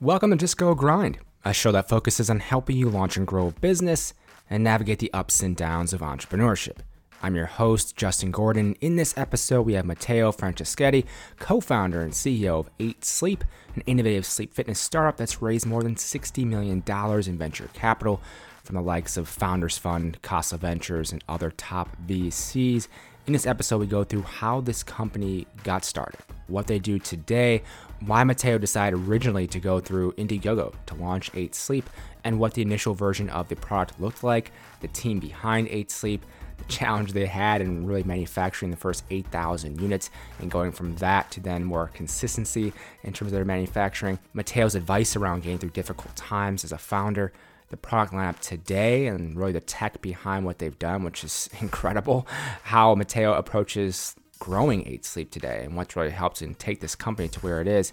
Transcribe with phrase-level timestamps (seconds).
[0.00, 3.48] Welcome to Just Go Grind, a show that focuses on helping you launch and grow
[3.48, 4.14] a business
[4.48, 6.76] and navigate the ups and downs of entrepreneurship.
[7.20, 8.76] I'm your host, Justin Gordon.
[8.80, 11.04] In this episode, we have Matteo Franceschetti,
[11.40, 13.42] co founder and CEO of 8 Sleep,
[13.74, 16.80] an innovative sleep fitness startup that's raised more than $60 million
[17.26, 18.20] in venture capital
[18.62, 22.86] from the likes of Founders Fund, Khosla Ventures, and other top VCs.
[23.26, 27.62] In this episode, we go through how this company got started, what they do today,
[28.06, 31.88] why Matteo decided originally to go through Indiegogo to launch 8 Sleep,
[32.24, 36.24] and what the initial version of the product looked like, the team behind 8 Sleep,
[36.58, 41.30] the challenge they had in really manufacturing the first 8,000 units and going from that
[41.32, 42.72] to then more consistency
[43.04, 47.32] in terms of their manufacturing, Matteo's advice around getting through difficult times as a founder,
[47.70, 52.26] the product lineup today and really the tech behind what they've done, which is incredible.
[52.64, 57.28] How Matteo approaches growing 8 Sleep today and what's really helped him take this company
[57.28, 57.92] to where it is,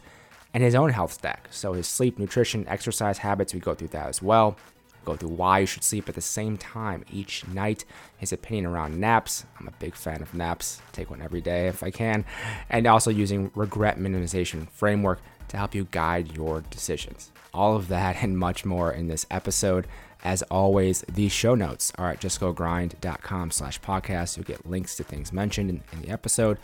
[0.54, 1.48] and his own health stack.
[1.52, 4.56] So, his sleep, nutrition, exercise habits, we go through that as well.
[5.04, 7.86] Go through why you should sleep at the same time each night,
[8.18, 9.46] his opinion around naps.
[9.60, 12.26] I'm a big fan of naps, take one every day if I can,
[12.70, 17.32] and also using regret minimization framework to help you guide your decisions.
[17.54, 19.88] All of that and much more in this episode.
[20.26, 24.36] As always, the show notes are at justgogrind.com slash podcast.
[24.36, 26.58] You'll get links to things mentioned in, in the episode.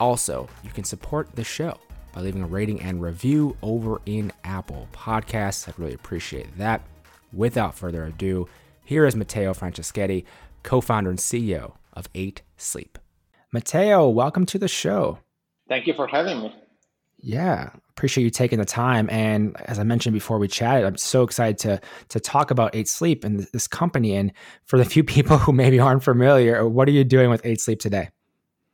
[0.00, 1.78] Also, you can support the show
[2.12, 5.68] by leaving a rating and review over in Apple Podcasts.
[5.68, 6.82] I'd really appreciate that.
[7.32, 8.48] Without further ado,
[8.84, 10.24] here is Matteo Franceschetti,
[10.64, 12.98] co founder and CEO of 8 Sleep.
[13.52, 15.20] Matteo, welcome to the show.
[15.68, 16.54] Thank you for having me.
[17.20, 19.10] Yeah, appreciate you taking the time.
[19.10, 22.88] And as I mentioned before we chatted, I'm so excited to to talk about Eight
[22.88, 24.16] Sleep and this company.
[24.16, 24.32] And
[24.64, 27.78] for the few people who maybe aren't familiar, what are you doing with Eight Sleep
[27.78, 28.08] today?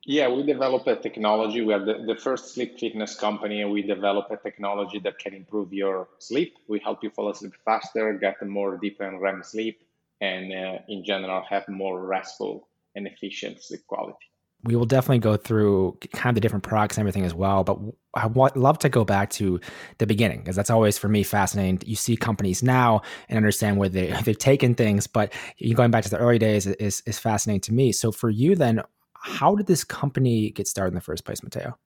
[0.05, 1.61] Yeah, we develop a technology.
[1.63, 5.35] We are the, the first sleep fitness company, and we develop a technology that can
[5.35, 6.55] improve your sleep.
[6.69, 9.83] We help you fall asleep faster, get more deep and REM sleep,
[10.21, 14.29] and uh, in general, have more restful and efficient sleep quality
[14.67, 17.63] we will definitely go through kind of the different products and everything as well.
[17.63, 17.79] But
[18.15, 19.61] I would love to go back to
[19.99, 21.81] the beginning because that's always for me fascinating.
[21.87, 25.33] You see companies now and understand where they they've taken things, but
[25.75, 27.93] going back to the early days is is fascinating to me.
[27.93, 28.83] So for you, then,
[29.15, 31.79] how did this company get started in the first place, Matteo?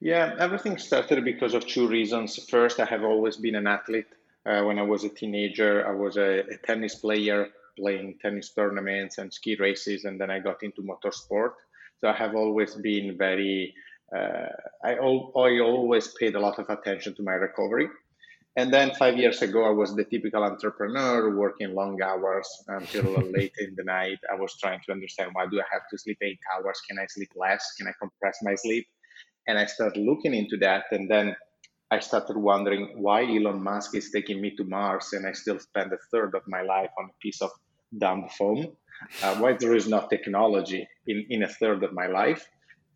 [0.00, 2.38] Yeah, everything started because of two reasons.
[2.50, 4.06] First, I have always been an athlete.
[4.44, 9.18] Uh, when I was a teenager, I was a, a tennis player playing tennis tournaments
[9.18, 11.52] and ski races, and then I got into motorsport
[11.98, 13.74] so I have always been very,
[14.14, 14.48] uh,
[14.84, 17.88] I, al- I always paid a lot of attention to my recovery.
[18.58, 23.04] And then five years ago, I was the typical entrepreneur working long hours until
[23.36, 24.18] late in the night.
[24.32, 26.80] I was trying to understand why do I have to sleep eight hours?
[26.88, 27.62] Can I sleep less?
[27.78, 28.86] Can I compress my sleep?
[29.46, 30.84] And I started looking into that.
[30.90, 31.36] And then
[31.90, 35.92] I started wondering why Elon Musk is taking me to Mars and I still spend
[35.92, 37.50] a third of my life on a piece of
[37.96, 38.74] dumb phone
[39.22, 42.48] uh, why there is no technology in, in a third of my life.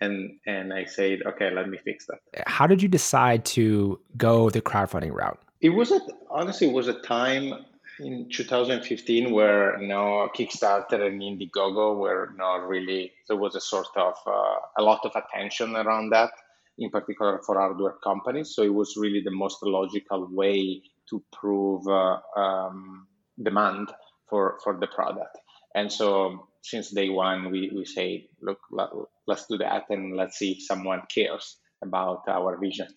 [0.02, 2.20] And and i said okay let me fix that.
[2.46, 5.38] How did you decide to go the crowdfunding route?
[5.60, 6.00] It was a
[6.30, 7.52] honestly it was a time
[7.98, 13.94] in 2015 where you know kickstarter and indiegogo were not really there was a sort
[13.96, 16.30] of uh, a lot of attention around that
[16.78, 18.54] in particular for hardware companies.
[18.54, 23.06] So it was really the most logical way to prove uh, um,
[23.40, 23.92] demand
[24.28, 25.36] for for the product
[25.74, 28.88] and so since day one, we, we say, look, let,
[29.26, 32.88] let's do that and let's see if someone cares about our vision.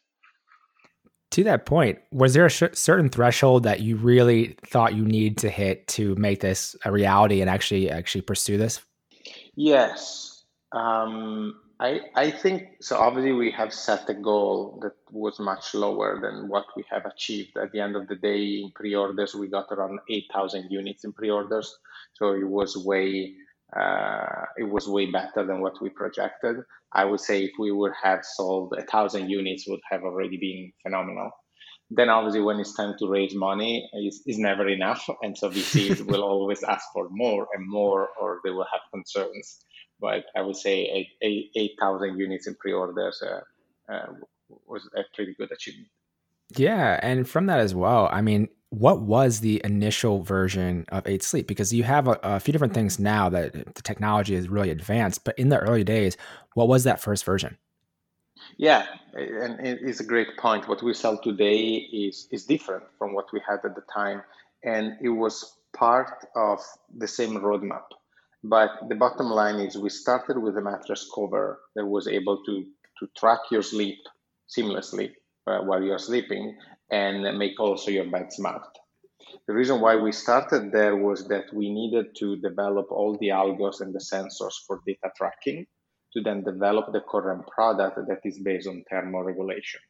[1.31, 5.37] To that point, was there a sh- certain threshold that you really thought you need
[5.39, 8.81] to hit to make this a reality and actually actually pursue this?
[9.55, 12.97] Yes, um, I I think so.
[12.97, 17.57] Obviously, we have set a goal that was much lower than what we have achieved.
[17.57, 21.13] At the end of the day, in pre-orders, we got around eight thousand units in
[21.13, 21.77] pre-orders
[22.13, 23.33] so it was way
[23.75, 26.57] uh, it was way better than what we projected.
[26.93, 30.71] I would say if we would have sold a thousand units, would have already been
[30.83, 31.31] phenomenal.
[31.89, 36.05] Then obviously, when it's time to raise money, it's, it's never enough, and so VCs
[36.09, 39.65] will always ask for more and more, or they will have concerns.
[40.03, 43.39] But I would say eight thousand units in pre-orders uh,
[43.89, 44.07] uh,
[44.67, 45.87] was a pretty good achievement.
[46.57, 51.23] Yeah, and from that as well, I mean, what was the initial version of 8
[51.23, 51.47] Sleep?
[51.47, 55.23] Because you have a, a, few different things now that the technology is really advanced,
[55.23, 56.17] but in the early days,
[56.53, 57.57] what was that first version?
[58.57, 60.67] Yeah, and it's a great point.
[60.67, 64.21] What we sell today is is different from what we had at the time,
[64.65, 66.59] and it was part of
[66.97, 67.85] the same roadmap.
[68.43, 72.65] But the bottom line is, we started with a mattress cover that was able to
[72.99, 73.99] to track your sleep
[74.47, 75.13] seamlessly
[75.47, 76.57] uh, while you're sleeping,
[76.91, 78.67] and make also your bed smart.
[79.47, 83.81] The reason why we started there was that we needed to develop all the algos
[83.81, 85.65] and the sensors for data tracking
[86.13, 89.81] to then develop the current product that is based on thermoregulation.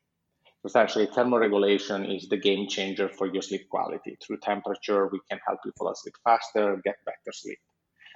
[0.66, 4.18] Essentially, thermoregulation is the game changer for your sleep quality.
[4.26, 7.60] Through temperature, we can help you fall asleep faster, get better sleep.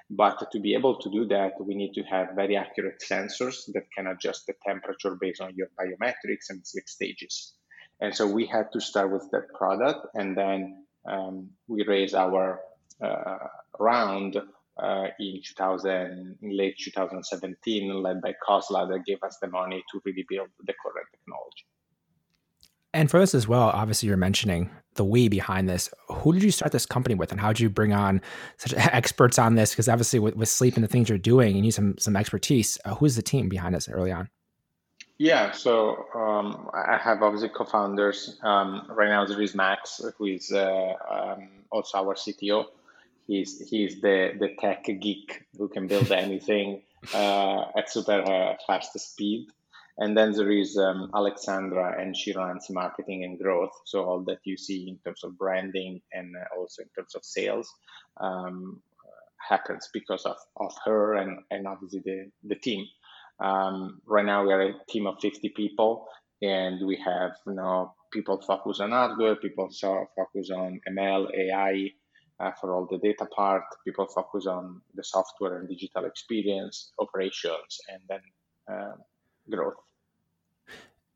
[0.10, 3.92] But to be able to do that, we need to have very accurate sensors that
[3.96, 7.54] can adjust the temperature based on your biometrics and sleep stages.
[8.00, 12.62] And so we had to start with that product, and then um, we raised our
[13.04, 13.38] uh,
[13.80, 14.38] round
[14.82, 20.02] uh, in 2000, in late 2017, led by Khosla, that gave us the money to
[20.06, 21.66] really build the correct technology.
[22.94, 25.90] And for this as well, obviously you're mentioning the we behind this.
[26.10, 28.22] Who did you start this company with, and how did you bring on
[28.58, 29.72] such experts on this?
[29.72, 32.78] Because obviously, with, with sleep and the things you're doing, you need some some expertise.
[32.86, 34.30] Uh, who's the team behind this early on?
[35.20, 38.38] Yeah, so um, I have obviously co-founders.
[38.44, 42.66] Um, right now there is Max, who is uh, um, also our CTO.
[43.26, 46.84] He's he's the the tech geek who can build anything
[47.14, 49.48] uh, at super uh, fast speed.
[50.00, 53.72] And then there is um, Alexandra, and she runs marketing and growth.
[53.86, 57.26] So all that you see in terms of branding and uh, also in terms of
[57.26, 57.68] sales
[58.22, 58.82] um,
[59.50, 62.86] happens because of, of her and, and obviously the, the team.
[63.40, 66.08] Um, right now we are a team of 50 people,
[66.42, 69.70] and we have you know people focus on hardware, people
[70.16, 71.90] focus on ML, AI.
[72.40, 77.80] Uh, for all the data part, people focus on the software and digital experience, operations,
[77.90, 78.20] and then
[78.72, 78.94] uh,
[79.50, 79.87] growth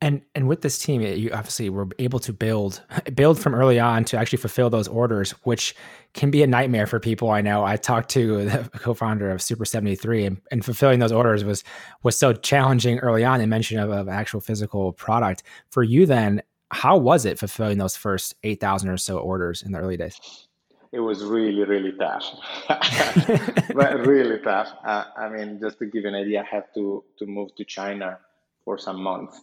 [0.01, 2.81] and and with this team you obviously were able to build
[3.13, 5.75] build from early on to actually fulfill those orders which
[6.13, 7.63] can be a nightmare for people i know.
[7.63, 11.63] I talked to the co-founder of super 73 and, and fulfilling those orders was
[12.03, 15.43] was so challenging early on in mention of, of actual physical product.
[15.69, 19.79] For you then how was it fulfilling those first 8000 or so orders in the
[19.79, 20.47] early days?
[20.91, 22.23] It was really really tough.
[23.73, 24.73] But really tough.
[24.83, 27.63] Uh, i mean just to give you an idea i had to to move to
[27.63, 28.17] china
[28.65, 29.41] for some months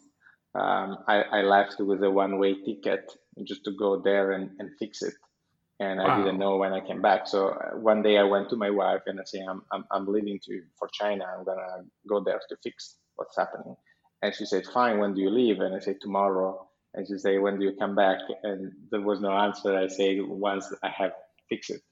[0.54, 3.12] um, I, I, left with a one way ticket
[3.44, 5.14] just to go there and, and fix it.
[5.78, 6.06] And wow.
[6.06, 7.28] I didn't know when I came back.
[7.28, 10.06] So uh, one day I went to my wife and I say, I'm, I'm, I'm
[10.06, 11.26] leaving to for China.
[11.26, 13.76] I'm going to go there to fix what's happening.
[14.22, 15.60] And she said, fine, when do you leave?
[15.60, 16.66] And I said, tomorrow.
[16.94, 18.18] And she said, when do you come back?
[18.42, 19.76] And there was no answer.
[19.76, 21.12] I say, once I have
[21.48, 21.82] fixed it.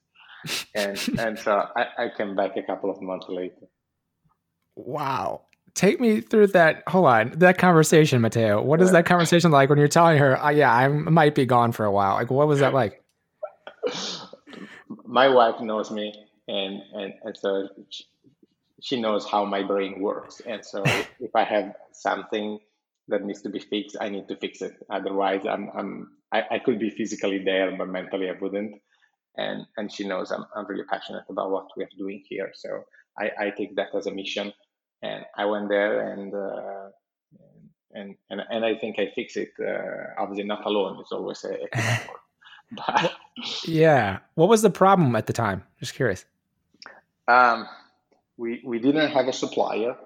[0.74, 3.68] and, and so I, I came back a couple of months later.
[4.74, 5.45] Wow
[5.76, 6.82] take me through that.
[6.88, 8.61] Hold on, that conversation, Matteo.
[8.61, 11.70] What is that conversation like when you're telling her, oh, "Yeah, I might be gone
[11.70, 12.14] for a while"?
[12.14, 13.05] Like, what was that like?
[15.05, 16.12] My wife knows me,
[16.49, 18.05] and and, and so she,
[18.82, 20.40] she knows how my brain works.
[20.44, 20.82] And so
[21.20, 22.58] if I have something
[23.08, 24.75] that needs to be fixed, I need to fix it.
[24.90, 28.81] Otherwise, I'm I'm I, I could be physically there, but mentally I wouldn't.
[29.37, 32.50] And and she knows I'm I'm really passionate about what we are doing here.
[32.55, 32.84] So
[33.19, 34.52] I, I take that as a mission
[35.06, 36.88] and I went there and uh,
[37.92, 39.52] and, and and I think I fixed it.
[39.58, 40.98] Uh, obviously, not alone.
[41.00, 42.00] It's always a, a
[42.72, 43.12] but
[43.64, 45.64] yeah, what was the problem at the time?
[45.80, 46.24] Just curious.
[47.28, 47.66] Um,
[48.36, 49.96] we we didn't have a supplier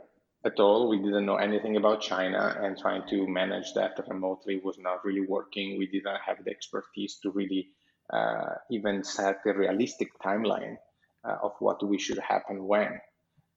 [0.44, 0.88] at all.
[0.88, 5.26] We didn't know anything about China, and trying to manage that remotely was not really
[5.26, 5.79] working.
[5.79, 7.69] We didn't have the expertise to really
[8.12, 10.76] uh, even set a realistic timeline
[11.25, 13.00] uh, of what we should happen when.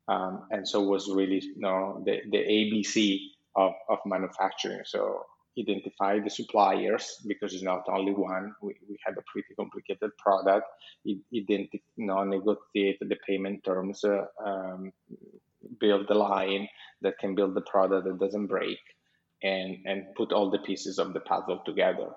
[0.07, 3.19] Um, and so was really you know the, the ABC
[3.55, 4.81] of, of manufacturing.
[4.85, 5.25] So
[5.59, 8.55] identify the suppliers because it's not only one.
[8.61, 10.65] We, we had a pretty complicated product.
[11.05, 14.91] It, identify, you know, negotiate the payment terms, uh, um,
[15.79, 16.67] build the line
[17.01, 18.79] that can build the product that doesn't break,
[19.41, 22.09] and and put all the pieces of the puzzle together.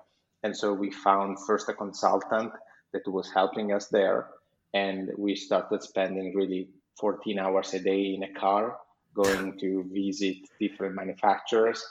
[0.43, 2.51] And so we found first a consultant
[2.93, 4.29] that was helping us there,
[4.73, 8.77] and we started spending really 14 hours a day in a car
[9.13, 11.83] going to visit different manufacturers.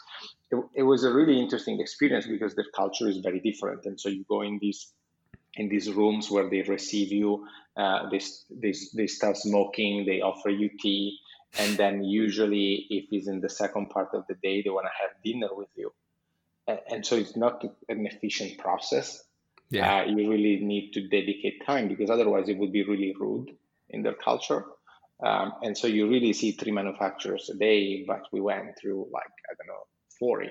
[0.50, 3.84] It, it, was a really interesting experience because the culture is very different.
[3.84, 4.92] And so you go in these
[5.56, 7.46] in these rooms where they receive you,
[7.76, 8.20] uh, they,
[8.50, 11.18] they, they start smoking, they offer you tea,
[11.58, 14.92] and then usually if it's in the second part of the day, they want to
[15.00, 15.92] have dinner with you.
[16.66, 19.24] And, and so it's not an efficient process.
[19.70, 20.00] Yeah.
[20.00, 23.56] Uh, you really need to dedicate time because otherwise it would be really rude
[23.88, 24.64] in their culture.
[25.24, 29.24] Um, and so you really see three manufacturers a day, but we went through like,
[29.50, 29.82] I don't know,
[30.18, 30.50] 40.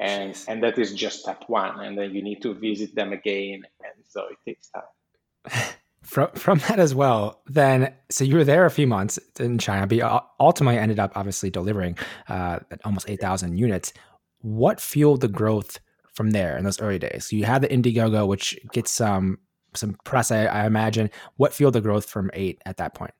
[0.00, 1.80] And, and that is just step one.
[1.80, 3.62] And then you need to visit them again.
[3.80, 5.74] And so it takes time.
[6.02, 9.86] from, from that as well, then, so you were there a few months in China,
[9.86, 11.96] but ultimately ended up obviously delivering
[12.28, 13.92] uh, almost 8,000 units.
[14.40, 15.78] What fueled the growth
[16.14, 17.26] from there in those early days?
[17.26, 19.38] So you had the Indiegogo, which gets some
[19.76, 21.10] some press, I, I imagine.
[21.36, 23.12] What fueled the growth from eight at that point?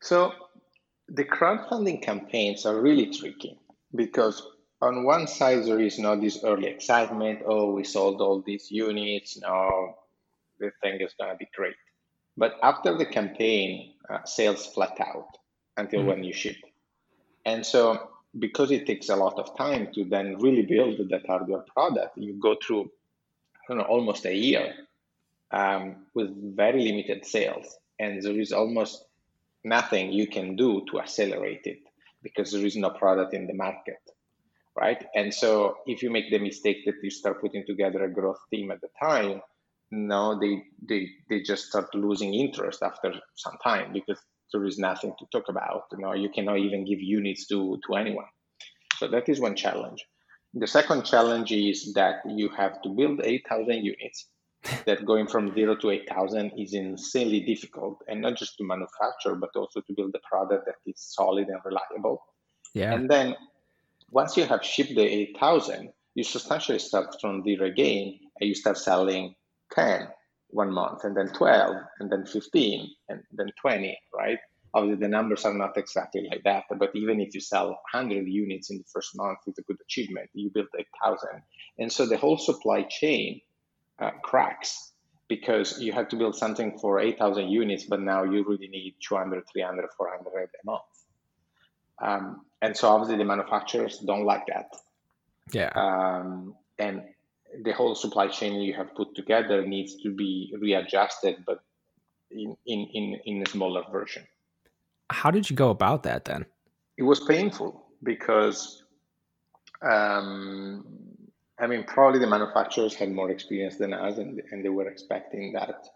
[0.00, 0.32] So
[1.08, 3.58] the crowdfunding campaigns are really tricky
[3.94, 4.42] because
[4.80, 7.40] on one side there is not this early excitement.
[7.46, 9.38] Oh, we sold all these units.
[9.38, 9.96] Now
[10.58, 11.74] the thing is going to be great.
[12.36, 15.36] But after the campaign, uh, sales flat out
[15.76, 16.08] until mm-hmm.
[16.08, 16.56] when you ship.
[17.44, 21.64] And so, because it takes a lot of time to then really build that hardware
[21.74, 22.90] product, you go through
[23.68, 24.74] I know, almost a year
[25.52, 27.78] um, with very limited sales.
[27.98, 29.04] And there is almost
[29.64, 31.80] nothing you can do to accelerate it
[32.22, 34.00] because there is no product in the market.
[34.78, 35.04] Right.
[35.14, 38.70] And so, if you make the mistake that you start putting together a growth team
[38.70, 39.42] at the time,
[39.90, 44.18] no, they, they, they just start losing interest after some time because
[44.52, 45.82] there is nothing to talk about.
[45.92, 48.26] You know, you cannot even give units to, to anyone.
[48.96, 50.04] So that is one challenge.
[50.54, 54.26] The second challenge is that you have to build 8,000 units.
[54.86, 59.50] That going from zero to 8,000 is insanely difficult, and not just to manufacture, but
[59.56, 62.22] also to build a product that is solid and reliable.
[62.74, 62.92] Yeah.
[62.92, 63.36] And then
[64.10, 68.78] once you have shipped the 8,000, you substantially start from zero again, and you start
[68.78, 69.34] selling
[69.72, 70.08] 10
[70.52, 74.38] one month, and then 12, and then 15, and then 20, right?
[74.74, 78.70] Obviously, the numbers are not exactly like that, but even if you sell 100 units
[78.70, 80.28] in the first month, it's a good achievement.
[80.32, 81.42] You built 8,000.
[81.78, 83.40] And so the whole supply chain
[84.00, 84.92] uh, cracks
[85.28, 89.44] because you have to build something for 8,000 units, but now you really need 200,
[89.52, 90.82] 300, 400 a month.
[92.02, 94.70] Um, and so obviously the manufacturers don't like that.
[95.52, 95.70] Yeah.
[95.74, 97.02] Um, and
[97.62, 101.62] the whole supply chain you have put together needs to be readjusted, but
[102.30, 104.26] in, in, in, in a smaller version.
[105.10, 106.46] How did you go about that then?
[106.96, 108.84] It was painful because,
[109.82, 111.09] um,
[111.60, 115.52] I mean, probably the manufacturers had more experience than us and, and they were expecting
[115.52, 115.86] that.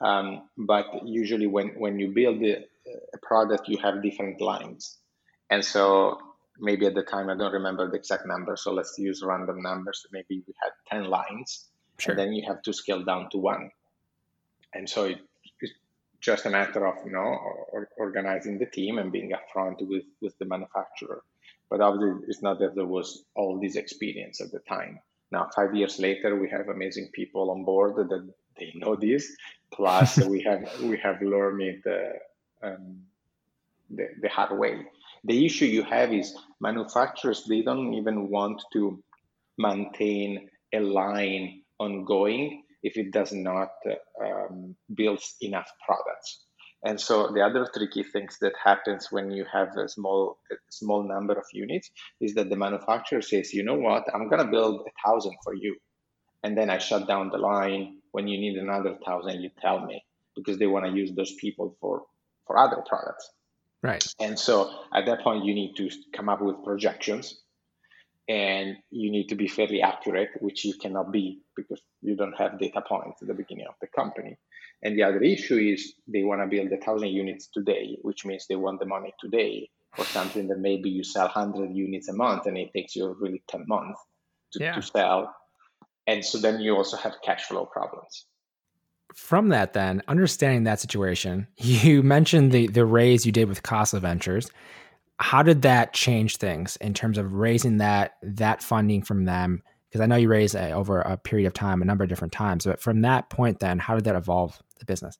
[0.00, 2.64] Um, but usually, when, when you build a,
[3.14, 4.96] a product, you have different lines.
[5.50, 6.18] And so
[6.58, 10.06] maybe at the time I don't remember the exact number, so let's use random numbers.
[10.12, 11.66] Maybe we had ten lines,
[11.98, 12.12] sure.
[12.12, 13.70] and then you have to scale down to one.
[14.72, 15.18] And so it,
[15.60, 15.72] it's
[16.20, 17.18] just a matter of you know
[17.72, 21.22] or, organizing the team and being upfront with with the manufacturer.
[21.68, 25.00] But obviously, it's not that there was all this experience at the time.
[25.32, 29.36] Now, five years later, we have amazing people on board that they know this.
[29.72, 33.00] Plus, we have we have learned it uh, um,
[33.90, 34.86] the, the hard way.
[35.24, 39.02] The issue you have is manufacturers, they don't even want to
[39.58, 43.72] maintain a line ongoing if it does not
[44.24, 46.46] um, build enough products.
[46.82, 51.02] And so the other tricky things that happens when you have a small a small
[51.06, 55.08] number of units is that the manufacturer says, you know what, I'm gonna build a
[55.08, 55.76] thousand for you.
[56.42, 57.98] And then I shut down the line.
[58.12, 60.02] When you need another thousand, you tell me
[60.34, 62.04] because they want to use those people for
[62.46, 63.30] for other products.
[63.82, 64.04] Right.
[64.18, 67.39] And so at that point, you need to come up with projections
[68.28, 72.58] and you need to be fairly accurate, which you cannot be because you don't have
[72.58, 74.38] data points at the beginning of the company.
[74.82, 78.46] And the other issue is they want to build a thousand units today, which means
[78.46, 82.46] they want the money today for something that maybe you sell 100 units a month
[82.46, 84.00] and it takes you really 10 months
[84.52, 84.74] to, yeah.
[84.74, 85.34] to sell.
[86.06, 88.26] And so then you also have cash flow problems
[89.14, 94.00] from that then understanding that situation you mentioned the the raise you did with Khosla
[94.00, 94.50] Ventures
[95.20, 99.62] how did that change things in terms of raising that that funding from them?
[99.88, 102.32] Because i know you raised a, over a period of time a number of different
[102.32, 105.18] times but from that point then how did that evolve the business?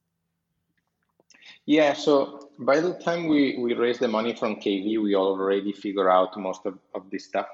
[1.66, 6.08] Yeah so by the time we we raised the money from kv we already figured
[6.08, 7.46] out most of, of this stuff.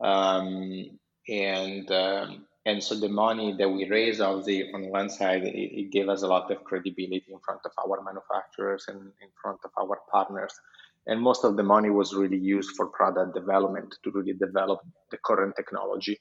[0.00, 0.98] Um,
[1.28, 5.90] and um, and so the money that we raised, obviously, on one side, it, it,
[5.90, 9.70] gave us a lot of credibility in front of our manufacturers and in front of
[9.76, 10.52] our partners.
[11.06, 14.80] And most of the money was really used for product development to really develop
[15.10, 16.20] the current technology,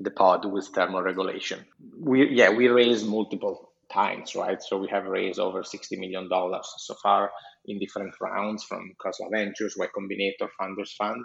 [0.00, 1.64] the pod with thermal regulation.
[1.98, 4.62] We yeah, we raised multiple times, right?
[4.62, 7.30] So we have raised over $60 million so far
[7.66, 11.24] in different rounds from Khosla Ventures, Y Combinator, Founders Fund.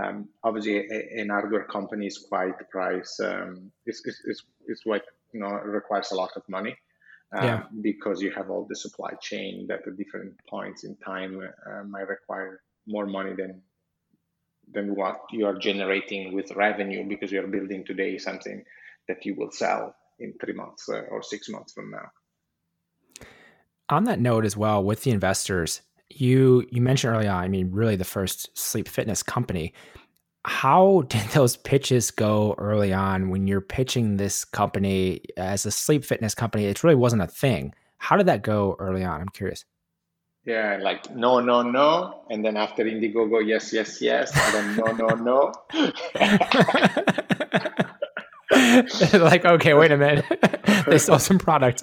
[0.00, 3.18] Um, obviously, an hardware company is quite price.
[3.22, 6.76] Um, it's, it's, it's, it's what you know requires a lot of money.
[7.32, 7.62] Um, yeah.
[7.82, 12.06] because you have all the supply chain that at different points in time uh, might
[12.08, 13.62] require more money than
[14.72, 18.64] than what you are generating with revenue because you are building today something
[19.08, 22.10] that you will sell in three months uh, or six months from now.
[23.88, 27.70] On that note, as well, with the investors, you you mentioned early on, I mean,
[27.70, 29.72] really the first sleep fitness company.
[30.46, 36.04] How did those pitches go early on when you're pitching this company as a sleep
[36.04, 36.66] fitness company?
[36.66, 37.74] It really wasn't a thing.
[37.98, 39.20] How did that go early on?
[39.20, 39.64] I'm curious.
[40.44, 44.92] Yeah, like no, no, no, and then after Indiegogo, yes, yes, yes, and then no,
[44.92, 45.52] no, no.
[49.18, 50.24] like, okay, wait a minute.
[50.86, 51.82] they saw some product.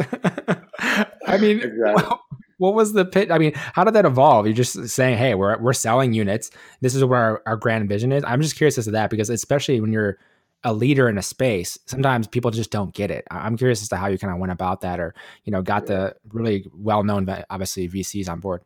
[1.27, 2.17] I mean, exactly.
[2.63, 3.29] What was the pitch?
[3.29, 4.45] I mean, how did that evolve?
[4.45, 6.49] You're just saying, hey, we're we're selling units.
[6.79, 8.23] This is where our, our grand vision is.
[8.25, 10.17] I'm just curious as to that because especially when you're
[10.63, 13.25] a leader in a space, sometimes people just don't get it.
[13.29, 15.87] I'm curious as to how you kind of went about that, or you know, got
[15.87, 18.61] the really well-known, obviously VCs on board.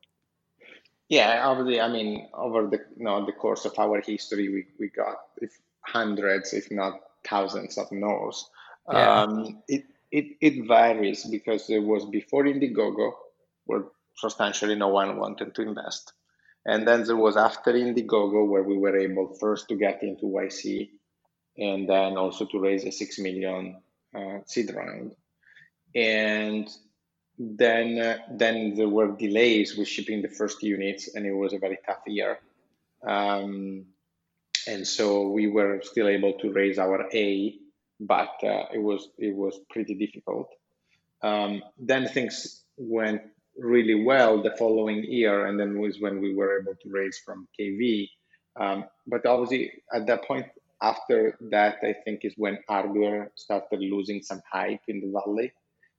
[1.10, 4.90] Yeah, obviously, I mean, over the you know the course of our history, we we
[4.90, 8.48] got if hundreds, if not thousands of no's.
[8.92, 9.22] Yeah.
[9.24, 13.12] Um, it, it, it varies because it was before Indiegogo,
[13.68, 13.84] where
[14.16, 16.14] substantially no one wanted to invest.
[16.66, 20.90] And then there was after Indiegogo, where we were able first to get into YC
[21.58, 23.82] and then also to raise a 6 million
[24.16, 25.16] uh, seed round.
[25.96, 26.70] And
[27.40, 31.60] then, uh, then there were delays with shipping the first units, and it was a
[31.60, 32.40] very tough year.
[33.08, 33.86] Um,
[34.68, 37.56] and so we were still able to raise our A,
[38.00, 40.50] but uh, it was it was pretty difficult.
[41.22, 43.22] Um, then things went
[43.58, 47.48] really well the following year, and then was when we were able to raise from
[47.60, 48.10] KV.
[48.60, 50.46] Um, but obviously, at that point,
[50.82, 55.52] after that, I think is when hardware started losing some hype in the valley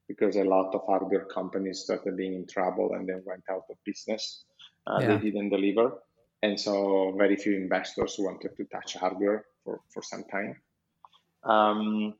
[0.07, 3.77] because a lot of hardware companies started being in trouble and then went out of
[3.85, 4.45] business.
[4.87, 5.07] Uh, yeah.
[5.17, 5.99] They didn't deliver
[6.43, 10.57] and so very few investors wanted to touch hardware for, for some time.
[11.45, 12.15] Um,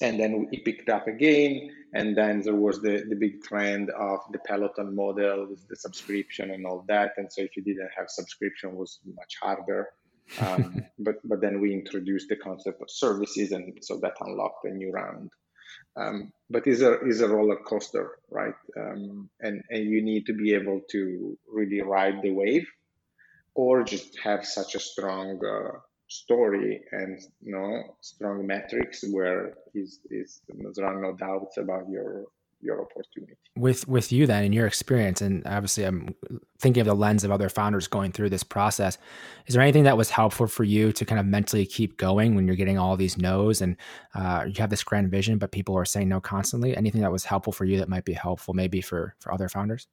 [0.00, 4.20] and then it picked up again, and then there was the, the big trend of
[4.32, 7.12] the Peloton model with the subscription and all that.
[7.16, 9.88] And so if you didn't have subscription, it was much harder.
[10.40, 14.70] Um, but but then we introduced the concept of services, and so that unlocked a
[14.70, 15.30] new round.
[15.96, 18.54] Um, but is a is a roller coaster, right?
[18.76, 22.66] Um, and and you need to be able to really ride the wave
[23.54, 30.00] or just have such a strong uh, story and you know strong metrics where is
[30.10, 30.42] is
[30.74, 32.24] there are no doubts about your
[32.60, 33.36] your opportunity.
[33.56, 36.14] With with you then in your experience and obviously i'm
[36.58, 38.96] thinking of the lens of other founders going through this process
[39.46, 42.46] is there anything that was helpful for you to kind of mentally keep going when
[42.46, 43.76] you're getting all these no's and
[44.14, 46.76] uh, you have this grand vision but people are saying no constantly?
[46.76, 49.86] Anything that was helpful for you that might be helpful maybe for for other founders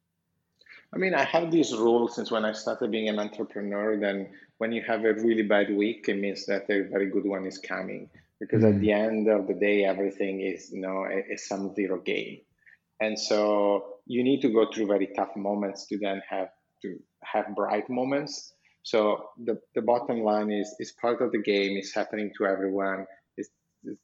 [0.94, 3.98] I mean, I have this rule since when I started being an entrepreneur.
[3.98, 4.28] Then,
[4.58, 7.58] when you have a really bad week, it means that a very good one is
[7.58, 8.10] coming.
[8.38, 8.74] Because mm-hmm.
[8.74, 12.40] at the end of the day, everything is, you know, a, a sum zero game.
[13.00, 16.48] And so you need to go through very tough moments to then have
[16.82, 18.52] to have bright moments.
[18.82, 21.76] So the, the bottom line is is part of the game.
[21.76, 23.06] It's happening to everyone.
[23.36, 23.50] It's,
[23.84, 24.00] it's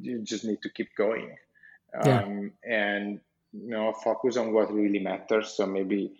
[0.00, 1.36] you just need to keep going,
[2.04, 2.22] yeah.
[2.22, 3.20] um, and
[3.52, 5.54] you know focus on what really matters.
[5.56, 6.14] So maybe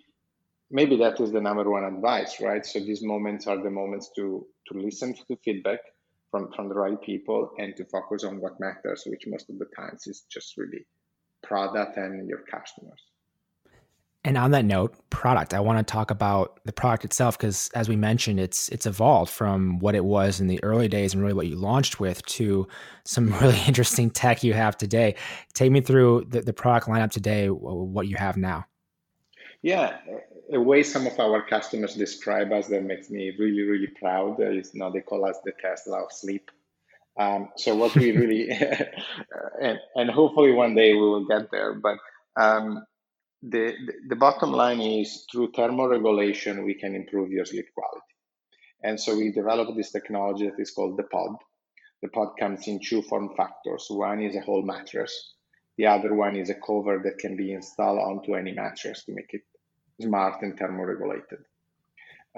[0.71, 2.65] maybe that is the number one advice, right?
[2.65, 5.81] So these moments are the moments to to listen to feedback
[6.31, 9.67] from from the right people and to focus on what matters, which most of the
[9.77, 10.87] times is just really
[11.43, 13.03] product and your customers.
[14.25, 15.55] And on that note, product.
[15.55, 19.31] I want to talk about the product itself because, as we mentioned, it's it's evolved
[19.31, 22.67] from what it was in the early days and really what you launched with to
[23.05, 25.15] some really interesting tech you have today.
[25.55, 28.67] Take me through the, the product lineup today, what you have now.
[29.63, 29.97] Yeah,
[30.53, 34.73] a way some of our customers describe us that makes me really, really proud is
[34.75, 36.51] you now they call us the Tesla of sleep.
[37.19, 38.51] Um, so what we really,
[39.63, 41.99] and, and hopefully one day we will get there, but
[42.37, 42.85] um,
[43.43, 43.75] the,
[44.09, 48.03] the bottom line is through thermoregulation, we can improve your sleep quality.
[48.83, 51.37] And so we developed this technology that is called the pod.
[52.03, 53.87] The pod comes in two form factors.
[53.89, 55.35] One is a whole mattress.
[55.79, 59.31] The other one is a cover that can be installed onto any mattress to make
[59.33, 59.43] it
[60.01, 61.43] smart and thermoregulated.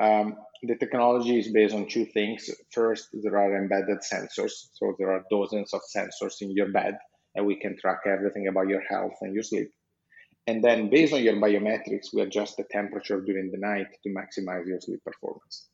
[0.01, 2.51] Um, the technology is based on two things.
[2.73, 4.53] First, there are embedded sensors.
[4.73, 6.99] So there are dozens of sensors in your bed,
[7.35, 9.71] and we can track everything about your health and your sleep.
[10.47, 14.66] And then, based on your biometrics, we adjust the temperature during the night to maximize
[14.66, 15.68] your sleep performance.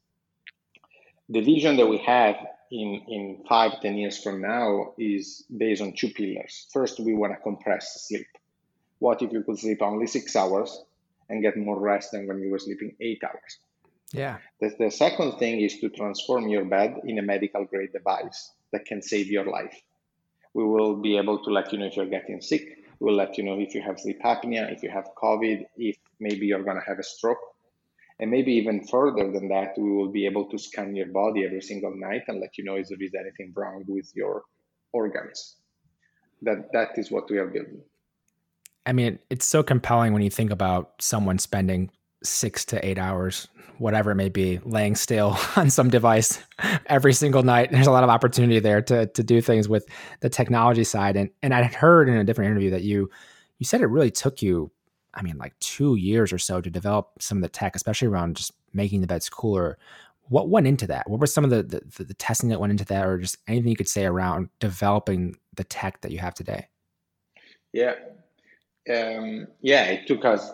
[1.28, 2.34] The vision that we have
[2.70, 6.66] in, in five, ten years from now is based on two pillars.
[6.72, 8.26] First, we want to compress sleep.
[8.98, 10.84] What if you could sleep only six hours
[11.28, 13.58] and get more rest than when you were sleeping eight hours.
[14.12, 14.38] Yeah.
[14.60, 18.84] The, the second thing is to transform your bed in a medical grade device that
[18.84, 19.76] can save your life.
[20.52, 22.78] We will be able to let you know if you're getting sick.
[23.00, 26.46] We'll let you know if you have sleep apnea, if you have COVID, if maybe
[26.46, 27.40] you're going to have a stroke.
[28.20, 31.60] And maybe even further than that, we will be able to scan your body every
[31.60, 34.44] single night and let you know if there is anything wrong with your
[34.92, 35.56] organs.
[36.42, 37.82] That that is what we are building.
[38.86, 41.90] I mean, it's so compelling when you think about someone spending
[42.22, 46.38] six to eight hours, whatever it may be, laying still on some device
[46.86, 47.70] every single night.
[47.70, 49.86] There's a lot of opportunity there to to do things with
[50.20, 51.16] the technology side.
[51.16, 53.10] And and I had heard in a different interview that you
[53.58, 54.70] you said it really took you,
[55.14, 58.36] I mean, like two years or so to develop some of the tech, especially around
[58.36, 59.78] just making the beds cooler.
[60.28, 61.08] What went into that?
[61.08, 63.68] What were some of the, the, the testing that went into that, or just anything
[63.68, 66.68] you could say around developing the tech that you have today?
[67.72, 67.94] Yeah,
[68.92, 70.50] um, yeah, it took us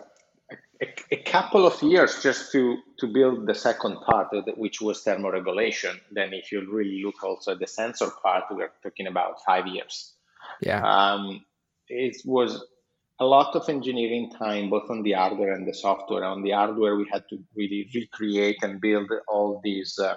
[0.81, 5.99] a, a, couple of years just to to build the second part, which was thermoregulation.
[6.11, 10.13] Then, if you really look also at the sensor part, we're talking about five years.
[10.61, 11.45] Yeah, um,
[11.87, 12.63] it was
[13.19, 16.23] a lot of engineering time, both on the hardware and the software.
[16.23, 20.15] On the hardware, we had to really recreate and build all these uh,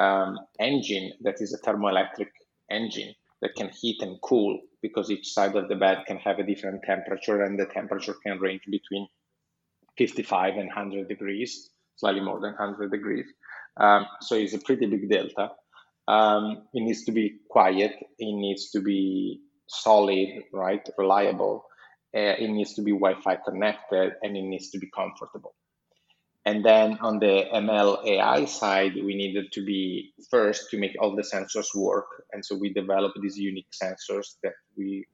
[0.00, 2.30] um, engine that is a thermoelectric
[2.70, 6.42] engine that can heat and cool because each side of the bed can have a
[6.42, 9.06] different temperature and the temperature can range between
[9.98, 13.26] 55 and 100 degrees, slightly more than 100 degrees.
[13.76, 15.50] Um, so it's a pretty big delta.
[16.06, 17.92] Um, it needs to be quiet.
[18.18, 20.86] It needs to be solid, right?
[20.98, 21.64] Reliable.
[22.14, 25.54] Uh, it needs to be Wi-Fi connected, and it needs to be comfortable.
[26.46, 31.16] And then on the ML AI side, we needed to be first to make all
[31.16, 32.06] the sensors work.
[32.32, 35.06] And so we developed these unique sensors that we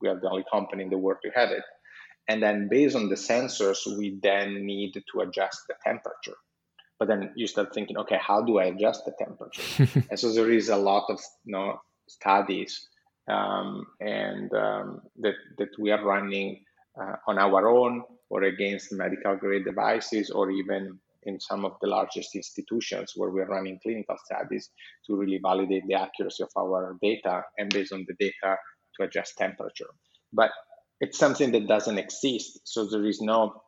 [0.00, 1.64] we are the only company in the world to have it.
[2.28, 6.36] And then based on the sensors, we then need to adjust the temperature.
[6.98, 9.88] But then you start thinking, okay, how do I adjust the temperature?
[10.10, 12.88] and so there is a lot of you know, studies
[13.28, 16.64] um, and um, that, that we are running
[17.00, 21.88] uh, on our own or against medical grade devices or even in some of the
[21.88, 24.70] largest institutions where we're running clinical studies
[25.06, 28.56] to really validate the accuracy of our data and based on the data
[28.96, 29.88] to adjust temperature.
[30.32, 30.50] But
[31.00, 32.60] it's something that doesn't exist.
[32.64, 33.62] So there is no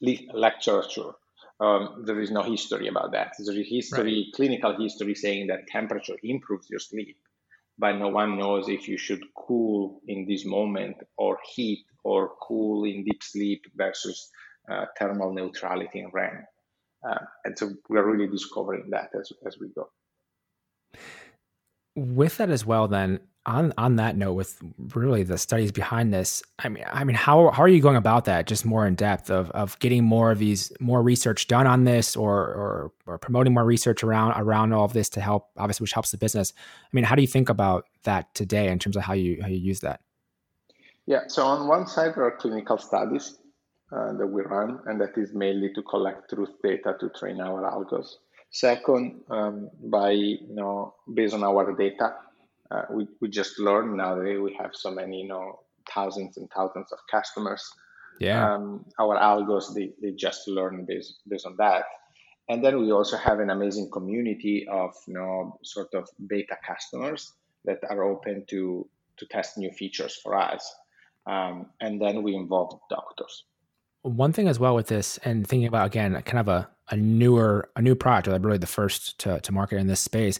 [0.00, 1.12] literature.
[1.58, 3.34] Um, there is no history about that.
[3.38, 4.34] There is history, right.
[4.34, 7.16] clinical history saying that temperature improves your sleep,
[7.78, 12.84] but no one knows if you should cool in this moment or heat or cool
[12.84, 14.30] in deep sleep versus
[14.70, 16.46] uh, thermal neutrality in REM.
[17.08, 19.88] Uh, and so we're really discovering that as, as we go.
[21.96, 24.60] With that as well, then on on that note, with
[24.94, 28.26] really the studies behind this, I mean, I mean, how how are you going about
[28.26, 28.46] that?
[28.46, 32.16] Just more in depth of of getting more of these more research done on this,
[32.16, 35.92] or or, or promoting more research around around all of this to help, obviously, which
[35.92, 36.52] helps the business.
[36.84, 39.48] I mean, how do you think about that today in terms of how you how
[39.48, 40.00] you use that?
[41.06, 43.38] Yeah, so on one side there are clinical studies
[43.92, 47.62] uh, that we run, and that is mainly to collect truth data to train our
[47.62, 48.16] algos.
[48.56, 52.14] Second, um, by you know, based on our data,
[52.70, 55.60] uh, we, we just learn nowadays we have so many you know
[55.92, 57.62] thousands and thousands of customers.
[58.18, 58.54] Yeah.
[58.54, 61.84] Um, our algos they, they just learn based based on that.
[62.48, 67.34] And then we also have an amazing community of you know sort of beta customers
[67.66, 68.88] that are open to
[69.18, 70.64] to test new features for us.
[71.26, 73.44] Um, and then we involve doctors.
[74.06, 77.68] One thing as well with this, and thinking about again, kind of a, a newer
[77.76, 80.38] a new product, or really the first to, to market in this space.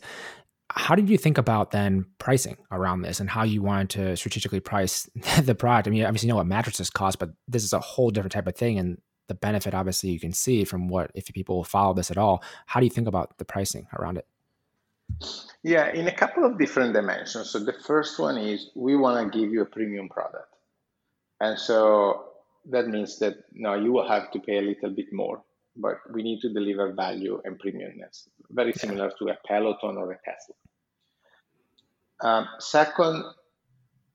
[0.71, 4.61] How did you think about then pricing around this, and how you wanted to strategically
[4.61, 5.09] price
[5.43, 5.89] the product?
[5.89, 8.47] I mean, obviously you know what mattresses cost, but this is a whole different type
[8.47, 12.11] of thing, and the benefit obviously you can see from what if people follow this
[12.11, 12.43] at all.
[12.67, 14.27] How do you think about the pricing around it?
[15.63, 17.51] Yeah, in a couple of different dimensions.
[17.51, 20.55] So the first one is we want to give you a premium product.
[21.41, 22.25] And so
[22.71, 25.43] that means that now you will have to pay a little bit more,
[25.77, 30.19] but we need to deliver value and premiumness, very similar to a Peloton or a
[30.25, 30.55] Tesla.
[32.23, 33.25] Um, second,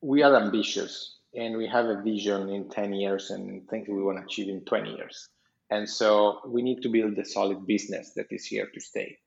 [0.02, 4.18] we are ambitious and we have a vision in 10 years and things we want
[4.18, 5.30] to achieve in 20 years.
[5.70, 9.18] And so we need to build a solid business that is here to stay.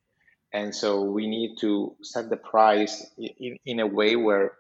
[0.53, 4.53] And so we need to set the price in, in a way where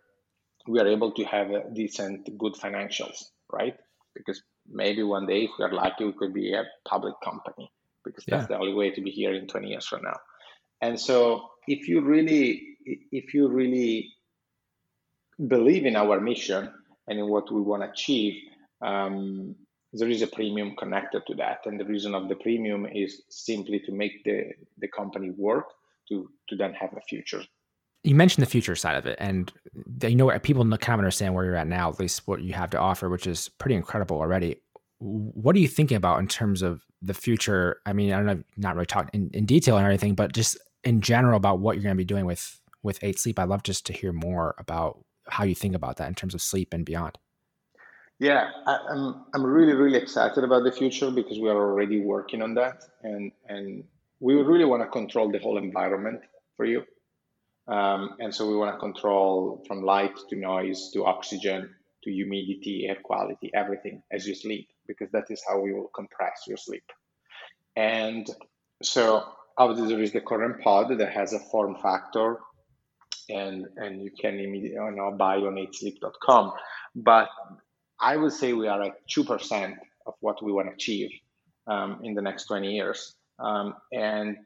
[0.66, 3.76] we are able to have a decent, good financials, right?
[4.14, 7.70] Because maybe one day, if we are lucky, we could be a public company
[8.04, 8.56] because that's yeah.
[8.56, 10.16] the only way to be here in 20 years from now.
[10.80, 14.10] And so, if you really, if you really
[15.48, 16.70] believe in our mission
[17.08, 18.34] and in what we want to achieve,
[18.82, 19.54] um,
[19.92, 21.60] there is a premium connected to that.
[21.64, 25.66] And the reason of the premium is simply to make the, the company work
[26.08, 27.42] to, to then have a future
[28.04, 29.50] you mentioned the future side of it, and
[30.02, 32.70] you know people kind of understand where you're at now, at least what you have
[32.70, 34.56] to offer, which is pretty incredible already.
[35.00, 37.80] what are you thinking about in terms of the future?
[37.84, 40.56] I mean, I don't know, not really talking in, in detail or anything, but just
[40.84, 43.38] in general about what you're going to be doing with with eight sleep.
[43.38, 46.42] I'd love just to hear more about how you think about that in terms of
[46.42, 47.18] sleep and beyond.
[48.18, 52.42] Yeah, I, am I'm really really excited about the future because we are already working
[52.42, 53.84] on that, and and
[54.20, 56.20] we really want to control the whole environment
[56.56, 56.84] for you,
[57.68, 61.70] um, and so we want to control from light to noise to oxygen
[62.02, 66.42] to humidity, air quality, everything as you sleep, because that is how we will compress
[66.46, 66.84] your sleep.
[67.76, 68.28] And
[68.82, 69.24] so
[69.56, 72.38] obviously there is the current pod that has a form factor
[73.28, 76.52] and and you can immediately you know, buy on 8sleep.com.
[76.94, 77.28] But
[78.00, 81.10] I would say we are at 2% of what we want to achieve
[81.66, 83.14] um, in the next 20 years.
[83.38, 84.36] Um, and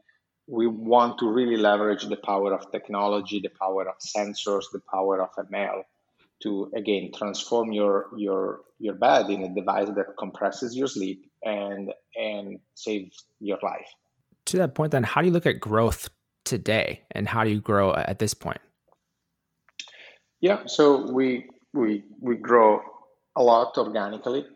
[0.48, 5.22] we want to really leverage the power of technology, the power of sensors, the power
[5.22, 5.82] of ML
[6.42, 11.92] to again transform your your your bed in a device that compresses your sleep and
[12.16, 13.88] and saves your life.
[14.46, 16.08] To that point, then, how do you look at growth
[16.44, 18.61] today, and how do you grow at this point?
[20.40, 22.80] Yeah, so we we we grow
[23.37, 24.46] a lot organically,